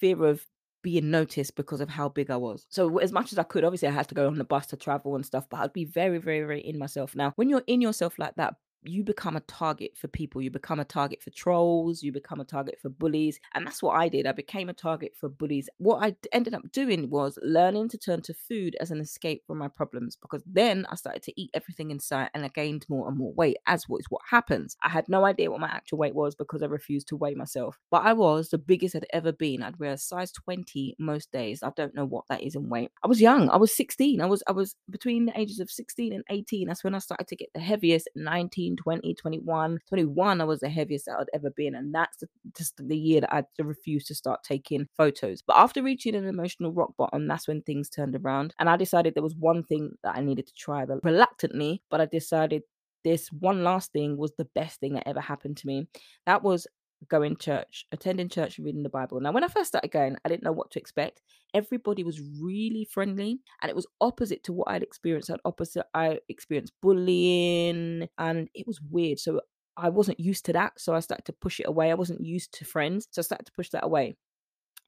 fear 0.00 0.24
of 0.24 0.44
being 0.82 1.10
noticed 1.10 1.54
because 1.54 1.80
of 1.80 1.88
how 1.88 2.08
big 2.08 2.30
I 2.30 2.36
was. 2.36 2.66
So 2.68 2.98
as 2.98 3.12
much 3.12 3.32
as 3.32 3.38
I 3.38 3.44
could, 3.44 3.64
obviously 3.64 3.88
I 3.88 3.92
had 3.92 4.08
to 4.08 4.14
go 4.14 4.26
on 4.26 4.36
the 4.36 4.44
bus 4.44 4.66
to 4.68 4.76
travel 4.76 5.14
and 5.14 5.24
stuff, 5.24 5.46
but 5.48 5.60
I'd 5.60 5.72
be 5.72 5.84
very, 5.84 6.18
very, 6.18 6.40
very 6.40 6.60
in 6.60 6.78
myself. 6.78 7.14
Now, 7.14 7.32
when 7.36 7.48
you're 7.48 7.62
in 7.68 7.80
yourself 7.80 8.18
like 8.18 8.34
that, 8.34 8.54
you 8.84 9.04
become 9.04 9.36
a 9.36 9.40
target 9.40 9.96
for 9.96 10.08
people. 10.08 10.42
You 10.42 10.50
become 10.50 10.80
a 10.80 10.84
target 10.84 11.22
for 11.22 11.30
trolls. 11.30 12.02
You 12.02 12.12
become 12.12 12.40
a 12.40 12.44
target 12.44 12.78
for 12.80 12.88
bullies. 12.88 13.38
And 13.54 13.66
that's 13.66 13.82
what 13.82 13.96
I 13.96 14.08
did. 14.08 14.26
I 14.26 14.32
became 14.32 14.68
a 14.68 14.74
target 14.74 15.12
for 15.16 15.28
bullies. 15.28 15.68
What 15.78 16.02
I 16.02 16.16
ended 16.32 16.54
up 16.54 16.70
doing 16.72 17.10
was 17.10 17.38
learning 17.42 17.90
to 17.90 17.98
turn 17.98 18.22
to 18.22 18.34
food 18.34 18.76
as 18.80 18.90
an 18.90 19.00
escape 19.00 19.42
from 19.46 19.58
my 19.58 19.68
problems 19.68 20.16
because 20.16 20.42
then 20.46 20.86
I 20.90 20.96
started 20.96 21.22
to 21.24 21.40
eat 21.40 21.50
everything 21.54 21.90
in 21.90 22.00
sight 22.00 22.30
and 22.34 22.44
I 22.44 22.48
gained 22.48 22.86
more 22.88 23.08
and 23.08 23.16
more 23.16 23.32
weight, 23.32 23.58
as 23.66 23.88
what 23.88 24.00
is 24.00 24.06
what 24.08 24.22
happens. 24.28 24.76
I 24.82 24.88
had 24.88 25.08
no 25.08 25.24
idea 25.24 25.50
what 25.50 25.60
my 25.60 25.68
actual 25.68 25.98
weight 25.98 26.14
was 26.14 26.34
because 26.34 26.62
I 26.62 26.66
refused 26.66 27.08
to 27.08 27.16
weigh 27.16 27.34
myself. 27.34 27.78
But 27.90 28.02
I 28.04 28.12
was 28.12 28.50
the 28.50 28.58
biggest 28.58 28.96
I'd 28.96 29.06
ever 29.12 29.32
been. 29.32 29.62
I'd 29.62 29.78
wear 29.78 29.92
a 29.92 29.98
size 29.98 30.32
20 30.32 30.96
most 30.98 31.30
days. 31.30 31.62
I 31.62 31.70
don't 31.76 31.94
know 31.94 32.04
what 32.04 32.24
that 32.28 32.42
is 32.42 32.54
in 32.54 32.68
weight. 32.68 32.90
I 33.02 33.06
was 33.06 33.20
young. 33.20 33.48
I 33.50 33.56
was 33.56 33.74
16. 33.74 34.20
I 34.20 34.26
was 34.26 34.42
I 34.46 34.52
was 34.52 34.74
between 34.90 35.26
the 35.26 35.38
ages 35.38 35.60
of 35.60 35.70
16 35.70 36.12
and 36.12 36.24
18. 36.30 36.66
That's 36.66 36.84
when 36.84 36.94
I 36.94 36.98
started 36.98 37.28
to 37.28 37.36
get 37.36 37.48
the 37.54 37.60
heaviest 37.60 38.08
19 38.16 38.71
20, 38.76 39.14
21. 39.14 39.78
21, 39.88 40.40
I 40.40 40.44
was 40.44 40.60
the 40.60 40.68
heaviest 40.68 41.08
I'd 41.08 41.26
ever 41.34 41.50
been. 41.50 41.74
And 41.74 41.94
that's 41.94 42.22
just 42.56 42.74
the 42.76 42.96
year 42.96 43.20
that 43.20 43.34
I 43.34 43.44
refused 43.60 44.08
to 44.08 44.14
start 44.14 44.42
taking 44.42 44.88
photos. 44.96 45.42
But 45.42 45.56
after 45.56 45.82
reaching 45.82 46.14
an 46.14 46.26
emotional 46.26 46.72
rock 46.72 46.94
bottom, 46.96 47.26
that's 47.26 47.48
when 47.48 47.62
things 47.62 47.88
turned 47.88 48.16
around. 48.16 48.54
And 48.58 48.68
I 48.68 48.76
decided 48.76 49.14
there 49.14 49.22
was 49.22 49.36
one 49.36 49.62
thing 49.64 49.92
that 50.02 50.16
I 50.16 50.20
needed 50.20 50.46
to 50.46 50.54
try 50.54 50.84
reluctantly, 51.02 51.82
but 51.90 52.00
I 52.00 52.06
decided 52.06 52.62
this 53.04 53.28
one 53.28 53.64
last 53.64 53.92
thing 53.92 54.16
was 54.16 54.32
the 54.38 54.48
best 54.54 54.80
thing 54.80 54.94
that 54.94 55.08
ever 55.08 55.20
happened 55.20 55.56
to 55.58 55.66
me. 55.66 55.88
That 56.26 56.42
was 56.42 56.66
going 57.08 57.36
church, 57.36 57.86
attending 57.92 58.28
church 58.28 58.58
reading 58.58 58.82
the 58.82 58.88
Bible. 58.88 59.20
Now, 59.20 59.32
when 59.32 59.44
I 59.44 59.48
first 59.48 59.68
started 59.68 59.90
going, 59.90 60.16
I 60.24 60.28
didn't 60.28 60.42
know 60.42 60.52
what 60.52 60.70
to 60.72 60.78
expect. 60.78 61.22
Everybody 61.54 62.04
was 62.04 62.20
really 62.40 62.86
friendly, 62.90 63.40
and 63.60 63.70
it 63.70 63.76
was 63.76 63.86
opposite 64.00 64.44
to 64.44 64.52
what 64.52 64.68
I'd 64.68 64.82
experienced. 64.82 65.30
At 65.30 65.40
opposite, 65.44 65.86
I 65.94 66.18
experienced 66.28 66.72
bullying, 66.80 68.08
and 68.18 68.48
it 68.54 68.66
was 68.66 68.80
weird. 68.80 69.18
So 69.18 69.40
I 69.76 69.88
wasn't 69.88 70.20
used 70.20 70.44
to 70.46 70.52
that, 70.54 70.78
so 70.78 70.94
I 70.94 71.00
started 71.00 71.24
to 71.26 71.32
push 71.32 71.60
it 71.60 71.68
away. 71.68 71.90
I 71.90 71.94
wasn't 71.94 72.20
used 72.20 72.52
to 72.58 72.64
friends, 72.64 73.08
so 73.10 73.20
I 73.20 73.22
started 73.22 73.46
to 73.46 73.52
push 73.52 73.70
that 73.70 73.84
away. 73.84 74.16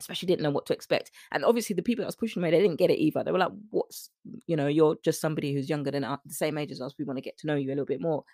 Especially 0.01 0.27
didn't 0.27 0.43
know 0.43 0.51
what 0.51 0.67
to 0.67 0.73
expect, 0.73 1.13
and 1.31 1.45
obviously 1.45 1.75
the 1.75 1.83
people 1.83 2.03
that 2.03 2.09
was 2.09 2.17
pushing 2.17 2.43
me, 2.43 2.51
they 2.51 2.61
didn't 2.61 2.81
get 2.81 2.91
it 2.91 2.99
either. 2.99 3.23
They 3.23 3.31
were 3.31 3.39
like, 3.39 3.53
"What's 3.71 4.11
you 4.47 4.57
know? 4.57 4.67
You're 4.67 4.97
just 5.05 5.21
somebody 5.21 5.55
who's 5.55 5.69
younger 5.69 5.93
than 5.93 6.03
us, 6.03 6.19
the 6.27 6.35
same 6.35 6.59
age 6.59 6.73
as 6.73 6.81
us. 6.81 6.97
We 6.99 7.05
want 7.05 7.17
to 7.19 7.23
get 7.23 7.39
to 7.39 7.47
know 7.47 7.55
you 7.55 7.69
a 7.69 7.71
little 7.71 7.85
bit 7.85 8.01
more 8.01 8.25